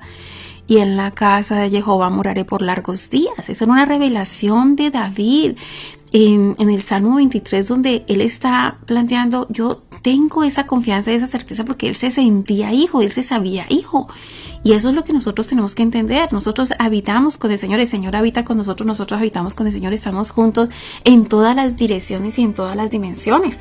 Y 0.67 0.77
en 0.77 0.95
la 0.95 1.09
casa 1.09 1.55
de 1.55 1.71
Jehová 1.71 2.11
moraré 2.11 2.45
por 2.45 2.61
largos 2.61 3.09
días. 3.09 3.33
Esa 3.39 3.51
es 3.51 3.61
una 3.63 3.85
revelación 3.85 4.75
de 4.75 4.91
David 4.91 5.57
en, 6.11 6.53
en 6.59 6.69
el 6.69 6.83
Salmo 6.83 7.15
23, 7.15 7.67
donde 7.67 8.05
él 8.07 8.21
está 8.21 8.77
planteando, 8.85 9.47
yo 9.49 9.85
tengo 10.05 10.43
esa 10.43 10.67
confianza 10.67 11.11
y 11.11 11.15
esa 11.15 11.25
certeza 11.25 11.65
porque 11.65 11.87
él 11.87 11.95
se 11.95 12.11
sentía 12.11 12.71
hijo, 12.71 13.01
él 13.01 13.11
se 13.11 13.23
sabía 13.23 13.65
hijo. 13.69 14.07
Y 14.63 14.73
eso 14.73 14.89
es 14.89 14.95
lo 14.95 15.03
que 15.03 15.13
nosotros 15.13 15.47
tenemos 15.47 15.73
que 15.73 15.81
entender. 15.81 16.31
Nosotros 16.31 16.73
habitamos 16.77 17.39
con 17.39 17.49
el 17.49 17.57
Señor, 17.57 17.79
el 17.79 17.87
Señor 17.87 18.15
habita 18.15 18.45
con 18.45 18.55
nosotros, 18.57 18.85
nosotros 18.85 19.19
habitamos 19.19 19.55
con 19.55 19.65
el 19.65 19.73
Señor, 19.73 19.93
estamos 19.93 20.29
juntos 20.29 20.69
en 21.05 21.25
todas 21.25 21.55
las 21.55 21.75
direcciones 21.75 22.37
y 22.37 22.43
en 22.43 22.53
todas 22.53 22.75
las 22.75 22.91
dimensiones. 22.91 23.57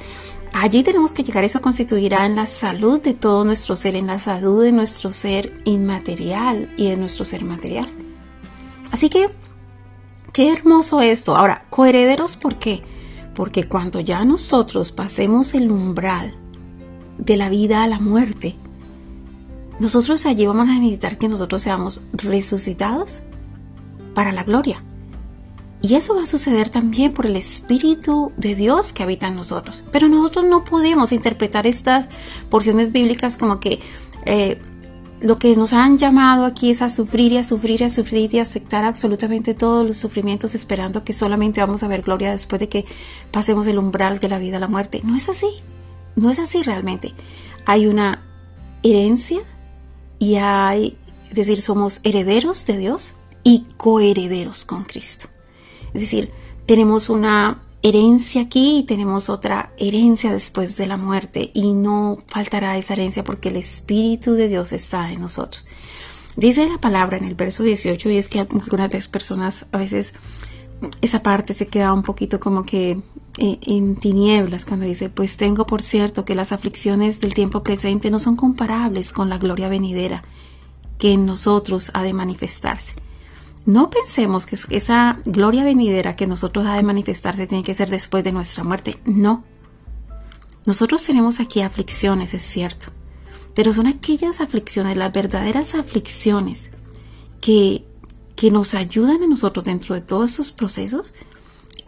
Allí 0.53 0.83
tenemos 0.83 1.15
que 1.15 1.25
llegar, 1.25 1.45
eso 1.45 1.63
constituirá 1.63 2.27
en 2.27 2.37
la 2.37 2.45
salud 2.45 3.01
de 3.01 3.15
todo 3.15 3.47
nuestro 3.47 3.75
ser, 3.75 3.97
en 3.97 4.09
la 4.09 4.19
salud 4.19 4.63
de 4.63 4.73
nuestro 4.73 5.13
ser 5.13 5.63
inmaterial 5.65 6.75
y 6.77 6.91
de 6.91 6.99
nuestro 6.99 7.25
ser 7.25 7.43
material. 7.47 7.89
Así 8.93 9.09
que, 9.09 9.31
qué 10.35 10.53
hermoso 10.53 11.01
esto. 11.01 11.39
Ahora, 11.39 11.65
coherederos, 11.71 12.37
¿por 12.37 12.57
qué? 12.57 12.83
Porque 13.35 13.68
cuando 13.68 14.01
ya 14.01 14.25
nosotros 14.25 14.92
pasemos 14.92 15.55
el 15.55 15.70
umbral 15.70 16.35
de 17.18 17.37
la 17.37 17.49
vida 17.49 17.83
a 17.83 17.88
la 17.88 18.01
muerte, 18.01 18.57
nosotros 19.79 20.25
allí 20.27 20.47
vamos 20.47 20.68
a 20.68 20.79
necesitar 20.79 21.18
que 21.18 21.29
nosotros 21.29 21.62
seamos 21.62 22.01
resucitados 22.12 23.23
para 24.14 24.33
la 24.33 24.44
gloria. 24.44 24.83
Y 25.83 25.97
eso 25.97 26.14
va 26.14 26.23
a 26.23 26.27
suceder 26.27 26.70
también 26.70 27.12
por 27.12 27.27
el 27.27 27.37
Espíritu 27.37 28.33
de 28.38 28.55
Dios 28.55 28.94
que 28.94 29.03
habita 29.03 29.27
en 29.27 29.35
nosotros. 29.35 29.85
Pero 29.92 30.09
nosotros 30.09 30.47
no 30.47 30.64
podemos 30.64 31.12
interpretar 31.12 31.66
estas 31.66 32.07
porciones 32.49 32.90
bíblicas 32.90 33.37
como 33.37 33.61
que 33.61 33.81
eh, 34.25 34.62
lo 35.25 35.39
que 35.39 35.57
nos 35.57 35.73
han 35.73 35.97
llamado 35.97 36.45
aquí 36.45 36.71
es 36.71 36.83
a 36.83 36.91
sufrir 36.91 37.33
y 37.33 37.39
a 37.39 37.43
sufrir 37.43 37.81
y 37.81 37.85
a 37.85 37.89
sufrir 37.89 38.35
y 38.35 38.41
a 38.41 38.43
aceptar 38.43 38.85
absolutamente 38.85 39.55
todos 39.55 39.87
los 39.87 39.97
sufrimientos 39.97 40.55
esperando 40.55 41.03
que 41.03 41.15
solamente 41.15 41.63
vamos 41.63 41.83
a 41.83 41.89
ver 41.89 42.03
gloria 42.03 42.31
después 42.31 42.61
de 42.61 42.69
que 42.69 42.85
pasemos 43.31 43.67
el 43.67 43.79
umbral 43.79 44.19
de 44.19 44.29
la 44.29 44.39
vida 44.39 44.59
a 44.59 44.61
la 44.61 44.69
muerte. 44.69 45.01
No 45.03 45.17
es 45.17 45.31
así. 45.31 45.47
No 46.15 46.29
es 46.29 46.39
así 46.39 46.63
realmente. 46.63 47.15
Hay 47.65 47.87
una 47.87 48.23
herencia 48.83 49.41
y 50.19 50.35
hay, 50.35 50.99
es 51.31 51.35
decir, 51.35 51.63
somos 51.63 52.03
herederos 52.05 52.67
de 52.67 52.77
Dios 52.77 53.15
y 53.43 53.65
coherederos 53.79 54.67
con 54.67 54.85
Cristo. 54.85 55.29
Es 55.95 56.03
decir, 56.03 56.33
tenemos 56.67 57.09
una 57.09 57.63
herencia 57.85 58.40
aquí 58.40 58.79
y 58.79 58.83
tenemos 58.85 59.29
otra 59.29 59.70
herencia 59.77 60.33
después 60.33 60.79
de 60.79 60.87
la 60.87 60.97
muerte 60.97 61.51
y 61.53 61.75
no 61.75 62.18
faltará 62.29 62.79
esa 62.79 62.94
herencia 62.94 63.25
porque 63.25 63.51
el 63.51 63.57
Espíritu 63.57 64.33
de 64.33 64.49
Dios 64.49 64.73
está 64.73 65.12
en 65.12 65.20
nosotros. 65.20 65.66
Dice 66.35 66.66
la 66.66 66.79
palabra 66.79 67.18
en 67.18 67.25
el 67.25 67.35
verso 67.35 67.62
18 67.62 68.09
y 68.09 68.16
es 68.16 68.29
que 68.29 68.40
algunas 68.40 68.88
veces 68.88 69.09
personas 69.09 69.66
a 69.70 69.77
veces 69.77 70.14
esa 71.03 71.23
parte 71.23 71.53
se 71.53 71.68
queda 71.68 71.92
un 71.92 72.03
poquito 72.03 72.40
como 72.40 72.64
que 72.64 73.03
eh, 73.37 73.59
en 73.61 73.97
tinieblas 73.97 74.64
cuando 74.64 74.87
dice, 74.87 75.11
pues 75.11 75.37
tengo 75.37 75.66
por 75.66 75.83
cierto 75.83 76.25
que 76.25 76.35
las 76.35 76.53
aflicciones 76.53 77.20
del 77.20 77.35
tiempo 77.35 77.62
presente 77.62 78.11
no 78.11 78.18
son 78.18 78.35
comparables 78.35 79.12
con 79.12 79.29
la 79.29 79.37
gloria 79.37 79.68
venidera 79.68 80.23
que 80.97 81.12
en 81.12 81.27
nosotros 81.27 81.90
ha 81.92 82.03
de 82.03 82.14
manifestarse. 82.14 82.94
No 83.66 83.90
pensemos 83.90 84.46
que 84.46 84.57
esa 84.77 85.18
gloria 85.24 85.64
venidera 85.64 86.16
que 86.16 86.27
nosotros 86.27 86.66
ha 86.66 86.74
de 86.77 86.83
manifestarse 86.83 87.46
tiene 87.46 87.64
que 87.64 87.74
ser 87.74 87.88
después 87.88 88.22
de 88.24 88.33
nuestra 88.33 88.64
muerte. 88.64 88.98
No. 89.05 89.44
Nosotros 90.66 91.05
tenemos 91.05 91.40
aquí 91.40 91.61
aflicciones, 91.61 92.35
es 92.35 92.42
cierto, 92.42 92.87
pero 93.55 93.72
son 93.72 93.87
aquellas 93.87 94.40
aflicciones, 94.40 94.96
las 94.96 95.12
verdaderas 95.12 95.74
aflicciones 95.74 96.70
que 97.40 97.85
que 98.37 98.50
nos 98.50 98.74
ayudan 98.74 99.22
a 99.22 99.27
nosotros 99.27 99.64
dentro 99.64 99.94
de 99.94 100.00
todos 100.00 100.33
estos 100.33 100.53
procesos 100.53 101.12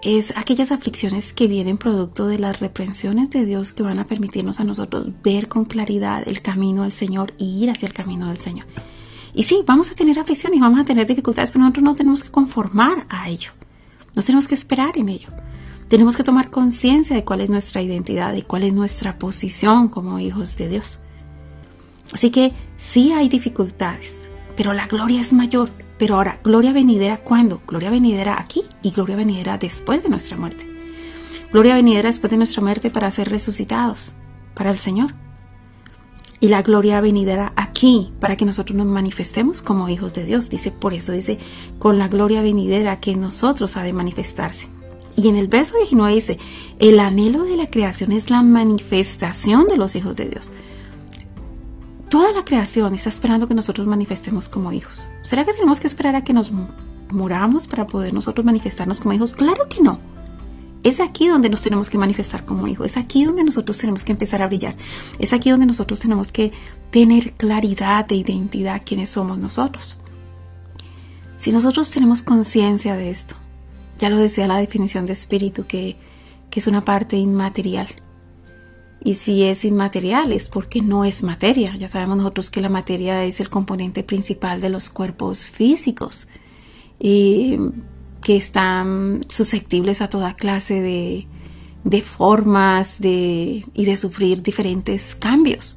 es 0.03 0.33
aquellas 0.37 0.71
aflicciones 0.71 1.33
que 1.33 1.49
vienen 1.49 1.79
producto 1.79 2.29
de 2.29 2.39
las 2.39 2.61
reprensiones 2.61 3.31
de 3.31 3.45
Dios 3.45 3.73
que 3.73 3.83
van 3.83 3.99
a 3.99 4.07
permitirnos 4.07 4.61
a 4.61 4.65
nosotros 4.65 5.09
ver 5.25 5.49
con 5.49 5.65
claridad 5.65 6.23
el 6.27 6.43
camino 6.43 6.83
al 6.83 6.93
Señor 6.93 7.35
y 7.39 7.63
ir 7.63 7.71
hacia 7.71 7.87
el 7.87 7.95
camino 7.95 8.29
del 8.29 8.39
Señor. 8.39 8.67
Y 9.37 9.45
sí, 9.45 9.63
vamos 9.65 9.93
a 9.93 9.95
tener 9.95 10.19
aflicciones 10.19 10.61
vamos 10.61 10.81
a 10.81 10.85
tener 10.85 11.07
dificultades, 11.07 11.53
pero 11.53 11.63
nosotros 11.63 11.85
no 11.85 11.95
tenemos 11.95 12.25
que 12.25 12.31
conformar 12.31 13.07
a 13.09 13.29
ello. 13.29 13.53
No 14.17 14.23
tenemos 14.23 14.49
que 14.49 14.55
esperar 14.55 14.99
en 14.99 15.09
ello. 15.09 15.29
Tenemos 15.89 16.17
que 16.17 16.25
tomar 16.25 16.51
conciencia 16.51 17.15
de 17.15 17.23
cuál 17.23 17.43
es 17.43 17.51
nuestra 17.51 17.83
identidad 17.83 18.35
y 18.35 18.43
cuál 18.43 18.65
es 18.65 18.73
nuestra 18.73 19.19
posición 19.19 19.87
como 19.87 20.19
hijos 20.19 20.57
de 20.57 20.69
Dios. 20.69 21.01
Así 22.13 22.31
que 22.31 22.53
sí 22.75 23.13
hay 23.13 23.29
dificultades, 23.29 24.23
pero 24.57 24.73
la 24.73 24.89
gloria 24.89 25.21
es 25.21 25.33
mayor 25.33 25.71
pero 25.99 26.17
ahora, 26.17 26.41
gloria 26.45 26.73
venidera, 26.73 27.19
¿cuándo? 27.19 27.63
Gloria 27.67 27.91
venidera 27.91 28.37
aquí 28.39 28.65
y 28.83 28.91
gloria 28.91 29.17
venidera 29.17 29.57
después 29.57 30.03
de 30.03 30.11
nuestra 30.11 30.37
muerte. 30.37 30.67
Gloria 31.53 31.75
venidera 31.75 32.09
después 32.09 32.31
de 32.31 32.37
nuestra 32.37 32.63
muerte 32.63 32.91
para 32.91 33.11
ser 33.11 33.31
resucitados 33.31 34.15
para 34.55 34.71
el 34.71 34.79
Señor. 34.79 35.15
Y 36.41 36.49
la 36.49 36.63
gloria 36.63 37.01
venidera 37.01 37.53
aquí 37.57 38.13
para 38.21 38.37
que 38.37 38.45
nosotros 38.45 38.77
nos 38.77 38.87
manifestemos 38.87 39.63
como 39.63 39.89
hijos 39.89 40.13
de 40.13 40.25
Dios. 40.25 40.49
Dice, 40.51 40.71
por 40.71 40.93
eso 40.93 41.13
dice, 41.13 41.39
con 41.79 41.99
la 41.99 42.09
gloria 42.09 42.43
venidera 42.43 43.01
que 43.01 43.17
nosotros 43.17 43.77
ha 43.77 43.83
de 43.83 43.93
manifestarse. 43.93 44.69
Y 45.17 45.29
en 45.29 45.37
el 45.37 45.49
verso 45.49 45.77
19 45.79 46.15
dice, 46.15 46.39
el 46.79 47.01
anhelo 47.01 47.45
de 47.45 47.57
la 47.57 47.71
creación 47.71 48.13
es 48.13 48.29
la 48.29 48.43
manifestación 48.43 49.67
de 49.67 49.79
los 49.79 49.97
hijos 49.97 50.15
de 50.15 50.29
Dios. 50.29 50.53
Toda 52.11 52.33
la 52.33 52.45
creación 52.45 52.95
está 52.95 53.09
esperando 53.09 53.49
que 53.49 53.55
nosotros 53.55 53.87
manifestemos 53.87 54.49
como 54.49 54.73
hijos. 54.73 55.07
¿Será 55.23 55.45
que 55.45 55.55
tenemos 55.55 55.81
que 55.81 55.87
esperar 55.87 56.15
a 56.17 56.23
que 56.23 56.35
nos 56.35 56.53
muramos 57.11 57.67
para 57.67 57.87
poder 57.87 58.13
nosotros 58.13 58.45
manifestarnos 58.45 59.01
como 59.01 59.15
hijos? 59.15 59.33
Claro 59.33 59.69
que 59.69 59.83
no. 59.83 60.16
Es 60.87 61.01
aquí 61.01 61.27
donde 61.27 61.49
nos 61.49 61.65
tenemos 61.65 61.91
que 61.91 61.99
manifestar 61.99 62.45
como 62.45 62.69
hijos. 62.69 62.87
Es 62.87 62.97
aquí 62.97 63.25
donde 63.25 63.43
nosotros 63.43 63.77
tenemos 63.77 64.05
que 64.05 64.13
empezar 64.13 64.41
a 64.41 64.47
brillar. 64.47 64.77
Es 65.19 65.33
aquí 65.33 65.51
donde 65.51 65.67
nosotros 65.67 65.99
tenemos 65.99 66.31
que 66.31 66.53
tener 66.93 67.33
claridad 67.33 68.07
de 68.07 68.15
identidad 68.15 68.83
quiénes 68.87 69.11
somos 69.11 69.37
nosotros. 69.37 69.97
Si 71.37 71.51
nosotros 71.51 71.91
tenemos 71.91 72.23
conciencia 72.23 72.95
de 72.95 73.11
esto, 73.11 73.35
ya 73.99 74.11
lo 74.11 74.17
decía 74.17 74.47
la 74.47 74.59
definición 74.59 75.07
de 75.07 75.15
espíritu, 75.15 75.67
que, 75.67 75.97
que 76.51 76.61
es 76.61 76.69
una 76.69 76.85
parte 76.85 77.17
inmaterial, 77.17 77.89
y 79.03 79.15
si 79.15 79.43
es 79.43 79.65
inmaterial 79.65 80.31
es 80.31 80.49
porque 80.49 80.83
no 80.83 81.05
es 81.05 81.25
materia. 81.25 81.77
Ya 81.77 81.89
sabemos 81.89 82.19
nosotros 82.19 82.49
que 82.49 82.61
la 82.61 82.69
materia 82.69 83.25
es 83.25 83.41
el 83.41 83.51
componente 83.51 84.05
principal 84.05 84.61
de 84.61 84.69
los 84.69 84.89
cuerpos 84.89 85.47
físicos 85.47 86.29
y 87.01 87.59
que 88.27 88.35
están 88.35 89.21
susceptibles 89.29 90.03
a 90.03 90.11
toda 90.11 90.35
clase 90.35 90.83
de, 90.83 91.29
de 91.85 92.03
formas 92.03 92.99
de, 92.99 93.65
y 93.73 93.85
de 93.85 93.97
sufrir 93.97 94.43
diferentes 94.43 95.15
cambios 95.15 95.77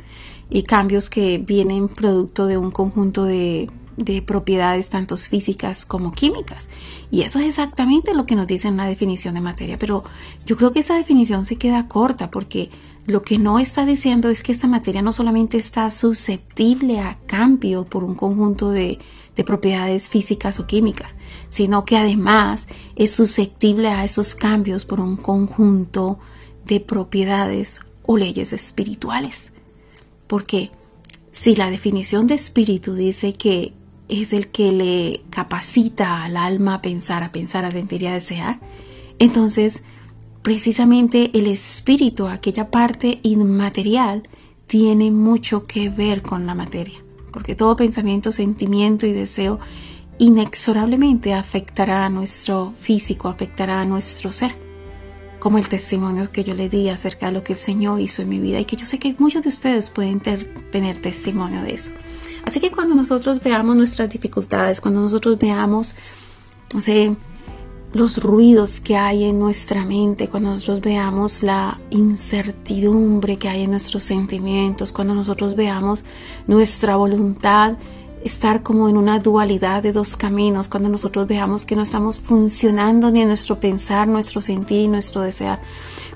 y 0.49 0.63
cambios 0.63 1.11
que 1.11 1.37
vienen 1.37 1.89
producto 1.89 2.47
de 2.47 2.57
un 2.57 2.71
conjunto 2.71 3.23
de, 3.25 3.69
de 3.97 4.23
propiedades 4.23 4.89
tanto 4.89 5.15
físicas 5.15 5.85
como 5.85 6.11
químicas. 6.11 6.69
Y 7.11 7.21
eso 7.21 7.37
es 7.37 7.45
exactamente 7.45 8.15
lo 8.15 8.25
que 8.25 8.35
nos 8.35 8.47
dice 8.47 8.67
en 8.67 8.77
la 8.77 8.87
definición 8.87 9.35
de 9.35 9.41
materia. 9.41 9.77
Pero 9.77 10.03
yo 10.47 10.57
creo 10.57 10.71
que 10.71 10.79
esa 10.79 10.95
definición 10.95 11.45
se 11.45 11.57
queda 11.57 11.87
corta 11.87 12.31
porque 12.31 12.71
lo 13.05 13.21
que 13.21 13.37
no 13.37 13.59
está 13.59 13.85
diciendo 13.85 14.27
es 14.27 14.41
que 14.41 14.53
esta 14.53 14.65
materia 14.65 15.03
no 15.03 15.13
solamente 15.13 15.57
está 15.57 15.91
susceptible 15.91 16.99
a 16.99 17.19
cambio 17.27 17.85
por 17.85 18.03
un 18.03 18.15
conjunto 18.15 18.71
de, 18.71 18.97
de 19.39 19.45
propiedades 19.45 20.09
físicas 20.09 20.59
o 20.59 20.67
químicas, 20.67 21.15
sino 21.47 21.85
que 21.85 21.95
además 21.95 22.67
es 22.97 23.11
susceptible 23.11 23.87
a 23.87 24.03
esos 24.03 24.35
cambios 24.35 24.83
por 24.83 24.99
un 24.99 25.15
conjunto 25.15 26.19
de 26.65 26.81
propiedades 26.81 27.79
o 28.05 28.17
leyes 28.17 28.51
espirituales. 28.51 29.53
Porque 30.27 30.71
si 31.31 31.55
la 31.55 31.69
definición 31.69 32.27
de 32.27 32.35
espíritu 32.35 32.95
dice 32.95 33.31
que 33.31 33.71
es 34.09 34.33
el 34.33 34.49
que 34.49 34.73
le 34.73 35.21
capacita 35.29 36.21
al 36.25 36.35
alma 36.35 36.73
a 36.73 36.81
pensar, 36.81 37.23
a 37.23 37.31
pensar, 37.31 37.63
a 37.63 37.71
sentir 37.71 38.03
y 38.03 38.07
a 38.07 38.13
desear, 38.13 38.59
entonces 39.19 39.83
precisamente 40.41 41.31
el 41.33 41.47
espíritu, 41.47 42.27
aquella 42.27 42.69
parte 42.71 43.21
inmaterial, 43.23 44.23
tiene 44.67 45.11
mucho 45.11 45.63
que 45.63 45.89
ver 45.89 46.23
con 46.23 46.45
la 46.45 46.55
materia, 46.55 46.99
porque 47.31 47.55
todo 47.55 47.75
pensamiento, 47.75 48.31
sentimiento 48.31 49.05
y 49.05 49.13
deseo 49.13 49.59
inexorablemente 50.17 51.33
afectará 51.33 52.05
a 52.05 52.09
nuestro 52.09 52.73
físico, 52.79 53.29
afectará 53.29 53.81
a 53.81 53.85
nuestro 53.85 54.31
ser 54.31 54.51
como 55.39 55.57
el 55.57 55.69
testimonio 55.69 56.29
que 56.31 56.43
yo 56.43 56.53
le 56.53 56.67
di 56.67 56.89
acerca 56.89 57.27
de 57.27 57.31
lo 57.31 57.43
que 57.43 57.53
el 57.53 57.59
Señor 57.59 58.01
hizo 58.01 58.21
en 58.21 58.29
mi 58.29 58.39
vida 58.39 58.59
y 58.59 58.65
que 58.65 58.75
yo 58.75 58.85
sé 58.85 58.99
que 58.99 59.15
muchos 59.17 59.43
de 59.43 59.49
ustedes 59.49 59.89
pueden 59.89 60.19
tener 60.19 60.97
testimonio 60.97 61.63
de 61.63 61.73
eso. 61.73 61.91
Así 62.43 62.59
que 62.59 62.71
cuando 62.71 62.95
nosotros 62.95 63.41
veamos 63.41 63.75
nuestras 63.75 64.09
dificultades, 64.09 64.81
cuando 64.81 64.99
nosotros 65.01 65.39
veamos, 65.39 65.95
no 66.73 66.81
sé, 66.81 67.15
los 67.93 68.21
ruidos 68.21 68.79
que 68.79 68.95
hay 68.97 69.23
en 69.23 69.39
nuestra 69.39 69.83
mente, 69.85 70.27
cuando 70.27 70.51
nosotros 70.51 70.81
veamos 70.81 71.41
la 71.41 71.79
incertidumbre 71.89 73.37
que 73.37 73.49
hay 73.49 73.63
en 73.63 73.71
nuestros 73.71 74.03
sentimientos, 74.03 74.91
cuando 74.91 75.15
nosotros 75.15 75.55
veamos 75.55 76.05
nuestra 76.47 76.95
voluntad 76.95 77.77
estar 78.23 78.63
como 78.63 78.89
en 78.89 78.97
una 78.97 79.19
dualidad 79.19 79.81
de 79.81 79.91
dos 79.91 80.15
caminos, 80.15 80.67
cuando 80.67 80.89
nosotros 80.89 81.27
veamos 81.27 81.65
que 81.65 81.75
no 81.75 81.83
estamos 81.83 82.19
funcionando 82.19 83.11
ni 83.11 83.21
en 83.21 83.29
nuestro 83.29 83.59
pensar, 83.59 84.07
nuestro 84.07 84.41
sentir 84.41 84.81
y 84.81 84.87
nuestro 84.87 85.21
desear, 85.21 85.59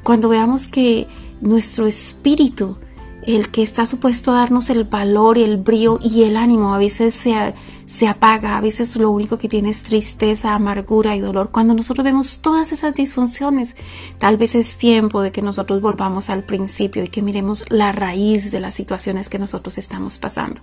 cuando 0.03 0.29
veamos 0.29 0.67
que 0.67 1.07
nuestro 1.41 1.87
espíritu, 1.87 2.77
el 3.25 3.49
que 3.49 3.63
está 3.63 3.85
supuesto 3.85 4.31
a 4.31 4.35
darnos 4.35 4.69
el 4.69 4.83
valor 4.83 5.37
el 5.37 5.57
brío 5.57 5.99
y 6.01 6.23
el 6.23 6.37
ánimo, 6.37 6.73
a 6.73 6.77
veces 6.77 7.15
se, 7.15 7.53
se 7.85 8.07
apaga, 8.07 8.57
a 8.57 8.61
veces 8.61 8.95
lo 8.95 9.09
único 9.11 9.37
que 9.37 9.49
tiene 9.49 9.69
es 9.69 9.83
tristeza, 9.83 10.53
amargura 10.53 11.15
y 11.15 11.19
dolor. 11.19 11.51
Cuando 11.51 11.73
nosotros 11.73 12.03
vemos 12.03 12.39
todas 12.39 12.71
esas 12.71 12.93
disfunciones, 12.93 13.75
tal 14.19 14.37
vez 14.37 14.55
es 14.55 14.77
tiempo 14.77 15.21
de 15.21 15.31
que 15.31 15.41
nosotros 15.41 15.81
volvamos 15.81 16.29
al 16.29 16.43
principio 16.43 17.03
y 17.03 17.09
que 17.09 17.21
miremos 17.21 17.65
la 17.69 17.91
raíz 17.91 18.51
de 18.51 18.59
las 18.59 18.75
situaciones 18.75 19.29
que 19.29 19.39
nosotros 19.39 19.77
estamos 19.77 20.17
pasando. 20.17 20.61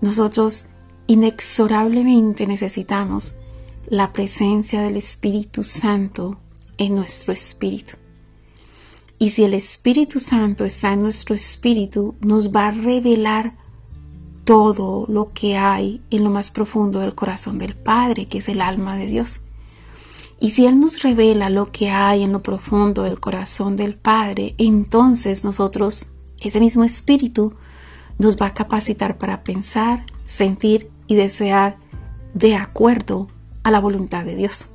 Nosotros 0.00 0.66
inexorablemente 1.06 2.46
necesitamos 2.46 3.34
la 3.88 4.12
presencia 4.12 4.82
del 4.82 4.96
Espíritu 4.96 5.62
Santo 5.62 6.38
en 6.78 6.94
nuestro 6.94 7.32
espíritu. 7.32 7.96
Y 9.18 9.30
si 9.30 9.44
el 9.44 9.54
Espíritu 9.54 10.20
Santo 10.20 10.64
está 10.64 10.92
en 10.92 11.00
nuestro 11.00 11.34
espíritu, 11.34 12.16
nos 12.20 12.50
va 12.50 12.68
a 12.68 12.70
revelar 12.70 13.56
todo 14.44 15.06
lo 15.08 15.32
que 15.32 15.56
hay 15.56 16.02
en 16.10 16.22
lo 16.22 16.30
más 16.30 16.50
profundo 16.50 17.00
del 17.00 17.14
corazón 17.14 17.58
del 17.58 17.74
Padre, 17.74 18.26
que 18.26 18.38
es 18.38 18.48
el 18.48 18.60
alma 18.60 18.96
de 18.96 19.06
Dios. 19.06 19.40
Y 20.38 20.50
si 20.50 20.66
Él 20.66 20.78
nos 20.78 21.02
revela 21.02 21.48
lo 21.48 21.72
que 21.72 21.90
hay 21.90 22.22
en 22.22 22.32
lo 22.32 22.42
profundo 22.42 23.02
del 23.02 23.18
corazón 23.18 23.76
del 23.76 23.96
Padre, 23.96 24.54
entonces 24.58 25.44
nosotros, 25.44 26.10
ese 26.40 26.60
mismo 26.60 26.84
Espíritu, 26.84 27.54
nos 28.18 28.40
va 28.40 28.46
a 28.46 28.54
capacitar 28.54 29.18
para 29.18 29.42
pensar, 29.42 30.04
sentir 30.26 30.90
y 31.06 31.14
desear 31.14 31.78
de 32.34 32.54
acuerdo 32.54 33.28
a 33.62 33.70
la 33.70 33.80
voluntad 33.80 34.24
de 34.24 34.36
Dios. 34.36 34.68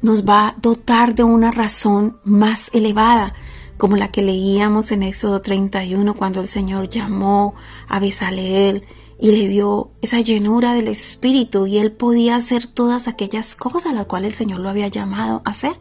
Nos 0.00 0.24
va 0.24 0.48
a 0.48 0.54
dotar 0.60 1.14
de 1.14 1.24
una 1.24 1.50
razón 1.50 2.18
más 2.24 2.70
elevada, 2.72 3.34
como 3.76 3.96
la 3.96 4.10
que 4.12 4.22
leíamos 4.22 4.90
en 4.92 5.02
Éxodo 5.02 5.42
31 5.42 6.14
cuando 6.14 6.40
el 6.40 6.48
Señor 6.48 6.88
llamó 6.88 7.54
a 7.88 7.98
Besaleel 7.98 8.84
y 9.20 9.32
le 9.32 9.48
dio 9.48 9.90
esa 10.00 10.20
llenura 10.20 10.74
del 10.74 10.88
Espíritu 10.88 11.66
y 11.66 11.78
él 11.78 11.92
podía 11.92 12.36
hacer 12.36 12.66
todas 12.66 13.08
aquellas 13.08 13.56
cosas 13.56 13.86
a 13.86 13.92
las 13.92 14.06
cuales 14.06 14.28
el 14.28 14.34
Señor 14.34 14.60
lo 14.60 14.68
había 14.68 14.88
llamado 14.88 15.42
a 15.44 15.50
hacer. 15.50 15.78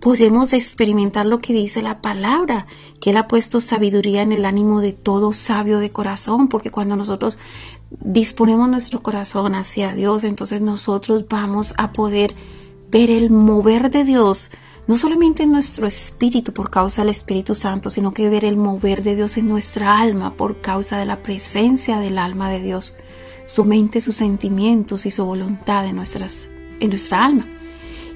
Podemos 0.00 0.52
experimentar 0.52 1.24
lo 1.24 1.40
que 1.40 1.54
dice 1.54 1.80
la 1.80 2.02
palabra, 2.02 2.66
que 3.00 3.10
Él 3.10 3.16
ha 3.16 3.26
puesto 3.26 3.62
sabiduría 3.62 4.20
en 4.20 4.32
el 4.32 4.44
ánimo 4.44 4.80
de 4.80 4.92
todo 4.92 5.32
sabio 5.32 5.78
de 5.78 5.92
corazón, 5.92 6.48
porque 6.48 6.70
cuando 6.70 6.94
nosotros 6.94 7.38
disponemos 7.90 8.68
nuestro 8.68 9.02
corazón 9.02 9.54
hacia 9.54 9.94
Dios, 9.94 10.24
entonces 10.24 10.60
nosotros 10.60 11.24
vamos 11.26 11.72
a 11.78 11.94
poder 11.94 12.34
ver 12.94 13.10
el 13.10 13.28
mover 13.28 13.90
de 13.90 14.04
Dios, 14.04 14.52
no 14.86 14.96
solamente 14.96 15.42
en 15.42 15.50
nuestro 15.50 15.88
espíritu 15.88 16.52
por 16.52 16.70
causa 16.70 17.02
del 17.02 17.10
Espíritu 17.10 17.56
Santo, 17.56 17.90
sino 17.90 18.14
que 18.14 18.28
ver 18.28 18.44
el 18.44 18.56
mover 18.56 19.02
de 19.02 19.16
Dios 19.16 19.36
en 19.36 19.48
nuestra 19.48 19.98
alma 19.98 20.34
por 20.34 20.60
causa 20.60 20.96
de 20.96 21.04
la 21.04 21.20
presencia 21.20 21.98
del 21.98 22.18
alma 22.18 22.48
de 22.48 22.62
Dios, 22.62 22.94
su 23.46 23.64
mente, 23.64 24.00
sus 24.00 24.14
sentimientos 24.14 25.06
y 25.06 25.10
su 25.10 25.24
voluntad 25.24 25.86
en, 25.86 25.96
nuestras, 25.96 26.48
en 26.78 26.90
nuestra 26.90 27.24
alma. 27.24 27.48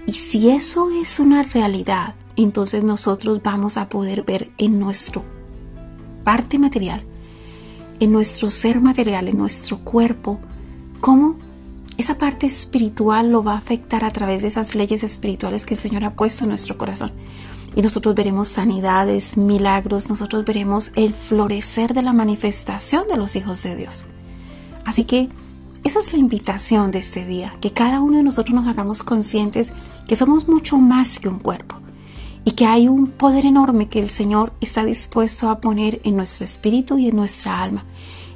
Y 0.07 0.13
si 0.13 0.49
eso 0.49 0.91
es 0.93 1.19
una 1.19 1.43
realidad, 1.43 2.15
entonces 2.37 2.85
nosotros 2.85 3.43
vamos 3.43 3.79
a 3.79 3.89
poder 3.89 4.23
ver 4.23 4.53
en 4.59 4.79
nuestro 4.79 5.25
parte 6.23 6.57
material, 6.57 7.03
en 7.99 8.13
nuestro 8.13 8.49
ser 8.53 8.81
material, 8.81 9.27
en 9.27 9.39
nuestro 9.39 9.79
cuerpo, 9.79 10.39
cómo 11.01 11.35
esa 11.99 12.17
parte 12.17 12.47
espiritual 12.47 13.31
lo 13.31 13.43
va 13.43 13.55
a 13.55 13.59
afectar 13.59 14.05
a 14.05 14.13
través 14.13 14.43
de 14.43 14.49
esas 14.49 14.77
leyes 14.77 15.03
espirituales 15.03 15.67
que 15.67 15.75
el 15.75 15.81
Señor 15.81 16.05
ha 16.05 16.15
puesto 16.15 16.45
en 16.45 16.51
nuestro 16.51 16.79
corazón. 16.79 17.13
Y 17.75 17.83
nosotros 17.83 18.15
veremos 18.15 18.49
sanidades, 18.49 19.37
milagros, 19.37 20.09
nosotros 20.09 20.45
veremos 20.45 20.93
el 20.95 21.13
florecer 21.13 21.95
de 21.95 22.03
la 22.03 22.13
manifestación 22.13 23.09
de 23.09 23.17
los 23.17 23.35
hijos 23.35 23.65
de 23.65 23.75
Dios. 23.75 24.07
Así 24.85 25.05
que 25.05 25.29
esa 25.83 25.99
es 25.99 26.13
la 26.13 26.19
invitación 26.19 26.93
de 26.93 27.01
este 27.01 27.25
día, 27.25 27.55
que 27.61 27.73
cada 27.73 28.01
uno 28.01 28.19
de 28.19 28.23
nosotros 28.23 28.55
nos 28.55 28.69
hagamos 28.69 29.03
conscientes 29.03 29.73
que 30.07 30.17
somos 30.17 30.49
mucho 30.49 30.79
más 30.79 31.19
que 31.19 31.29
un 31.29 31.41
cuerpo 31.41 31.77
y 32.45 32.53
que 32.53 32.67
hay 32.67 32.89
un 32.89 33.09
poder 33.09 33.45
enorme 33.45 33.89
que 33.89 33.99
el 33.99 34.09
Señor 34.09 34.53
está 34.61 34.85
dispuesto 34.85 35.51
a 35.51 35.61
poner 35.61 36.01
en 36.05 36.17
nuestro 36.17 36.45
espíritu 36.45 36.97
y 36.97 37.09
en 37.09 37.17
nuestra 37.17 37.63
alma. 37.63 37.85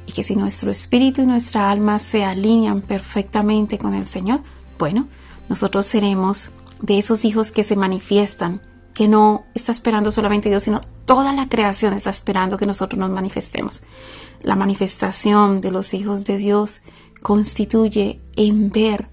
Y 0.05 0.11
que 0.11 0.23
si 0.23 0.35
nuestro 0.35 0.71
espíritu 0.71 1.21
y 1.21 1.25
nuestra 1.25 1.69
alma 1.69 1.99
se 1.99 2.23
alinean 2.23 2.81
perfectamente 2.81 3.77
con 3.77 3.93
el 3.93 4.07
Señor, 4.07 4.41
bueno, 4.77 5.07
nosotros 5.49 5.85
seremos 5.85 6.51
de 6.81 6.97
esos 6.97 7.25
hijos 7.25 7.51
que 7.51 7.63
se 7.63 7.75
manifiestan, 7.75 8.61
que 8.93 9.07
no 9.07 9.43
está 9.53 9.71
esperando 9.71 10.11
solamente 10.11 10.49
Dios, 10.49 10.63
sino 10.63 10.81
toda 11.05 11.33
la 11.33 11.47
creación 11.47 11.93
está 11.93 12.09
esperando 12.09 12.57
que 12.57 12.65
nosotros 12.65 12.99
nos 12.99 13.09
manifestemos. 13.09 13.83
La 14.41 14.55
manifestación 14.55 15.61
de 15.61 15.71
los 15.71 15.93
hijos 15.93 16.25
de 16.25 16.37
Dios 16.37 16.81
constituye 17.21 18.21
en 18.35 18.69
ver 18.69 19.09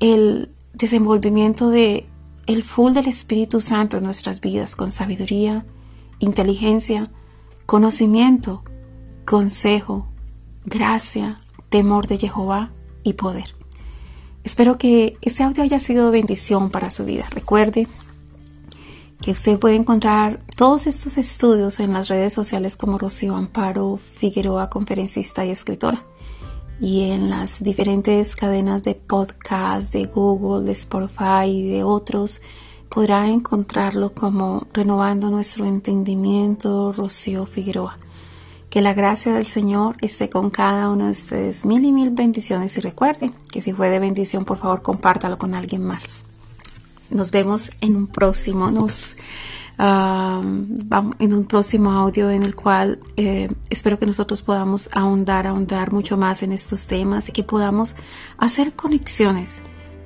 el 0.00 0.50
desenvolvimiento 0.72 1.68
de 1.68 2.08
el 2.46 2.62
full 2.62 2.92
del 2.92 3.06
Espíritu 3.06 3.60
Santo 3.60 3.98
en 3.98 4.04
nuestras 4.04 4.40
vidas 4.40 4.74
con 4.74 4.90
sabiduría, 4.90 5.64
inteligencia, 6.18 7.10
conocimiento, 7.66 8.64
consejo, 9.24 10.08
gracia, 10.64 11.40
temor 11.68 12.06
de 12.06 12.18
Jehová 12.18 12.72
y 13.02 13.14
poder. 13.14 13.54
Espero 14.44 14.78
que 14.78 15.16
este 15.22 15.42
audio 15.42 15.62
haya 15.62 15.78
sido 15.78 16.10
bendición 16.10 16.70
para 16.70 16.90
su 16.90 17.04
vida. 17.04 17.26
Recuerde 17.30 17.86
que 19.20 19.30
usted 19.30 19.58
puede 19.58 19.76
encontrar 19.76 20.40
todos 20.56 20.86
estos 20.86 21.16
estudios 21.16 21.78
en 21.78 21.92
las 21.92 22.08
redes 22.08 22.34
sociales 22.34 22.76
como 22.76 22.98
Rocío 22.98 23.36
Amparo 23.36 23.96
Figueroa, 23.96 24.68
conferencista 24.68 25.44
y 25.44 25.50
escritora 25.50 26.04
y 26.82 27.12
en 27.12 27.30
las 27.30 27.62
diferentes 27.62 28.34
cadenas 28.34 28.82
de 28.82 28.96
podcast 28.96 29.92
de 29.92 30.06
Google, 30.06 30.66
de 30.66 30.72
Spotify 30.72 31.46
y 31.46 31.68
de 31.68 31.84
otros, 31.84 32.40
podrá 32.88 33.28
encontrarlo 33.28 34.12
como 34.12 34.66
Renovando 34.72 35.30
nuestro 35.30 35.64
entendimiento, 35.64 36.92
Rocío 36.92 37.46
Figueroa. 37.46 37.98
Que 38.72 38.80
la 38.80 38.94
gracia 38.94 39.34
del 39.34 39.44
Señor 39.44 39.96
esté 40.00 40.30
con 40.30 40.48
cada 40.48 40.88
uno 40.88 41.04
de 41.04 41.10
ustedes. 41.10 41.66
Mil 41.66 41.84
y 41.84 41.92
mil 41.92 42.08
bendiciones 42.08 42.74
y 42.78 42.80
recuerden 42.80 43.34
que 43.50 43.60
si 43.60 43.74
fue 43.74 43.90
de 43.90 43.98
bendición, 43.98 44.46
por 44.46 44.56
favor, 44.56 44.80
compártalo 44.80 45.36
con 45.36 45.52
alguien 45.52 45.84
más. 45.84 46.24
Nos 47.10 47.30
vemos 47.30 47.70
en 47.82 47.96
un 47.96 48.06
próximo. 48.06 48.70
Nos 48.70 49.14
en 49.78 51.32
un 51.34 51.44
próximo 51.44 51.90
audio 51.90 52.30
en 52.30 52.44
el 52.44 52.54
cual 52.54 52.98
eh, 53.18 53.50
espero 53.68 53.98
que 53.98 54.06
nosotros 54.06 54.40
podamos 54.40 54.88
ahondar, 54.92 55.46
ahondar 55.46 55.92
mucho 55.92 56.16
más 56.16 56.42
en 56.42 56.52
estos 56.52 56.86
temas 56.86 57.28
y 57.28 57.32
que 57.32 57.42
podamos 57.42 57.94
hacer 58.38 58.72
conexiones 58.72 59.60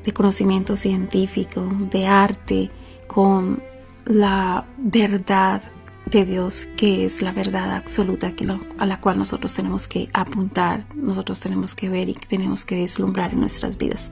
de 0.05 0.13
conocimiento 0.13 0.77
científico, 0.77 1.69
de 1.93 2.05
arte, 2.09 2.71
con 3.07 3.63
la 4.07 4.67
verdad 4.77 5.63
de 6.07 6.25
Dios, 6.25 6.67
que 6.77 7.05
es 7.05 7.21
la 7.21 7.33
verdad 7.33 7.75
absoluta 7.75 8.33
que 8.33 8.47
a 8.79 8.87
la 8.87 9.01
cual 9.01 9.19
nosotros 9.19 9.55
tenemos 9.55 9.89
que 9.89 10.09
apuntar, 10.13 10.87
nosotros 10.95 11.41
tenemos 11.41 11.75
que 11.75 11.89
ver 11.89 12.09
y 12.09 12.15
tenemos 12.15 12.65
que 12.65 12.77
deslumbrar 12.77 13.33
en 13.33 13.41
nuestras 13.41 13.77
vidas. 13.77 14.11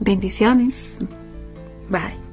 Bendiciones. 0.00 0.98
Bye. 1.90 2.27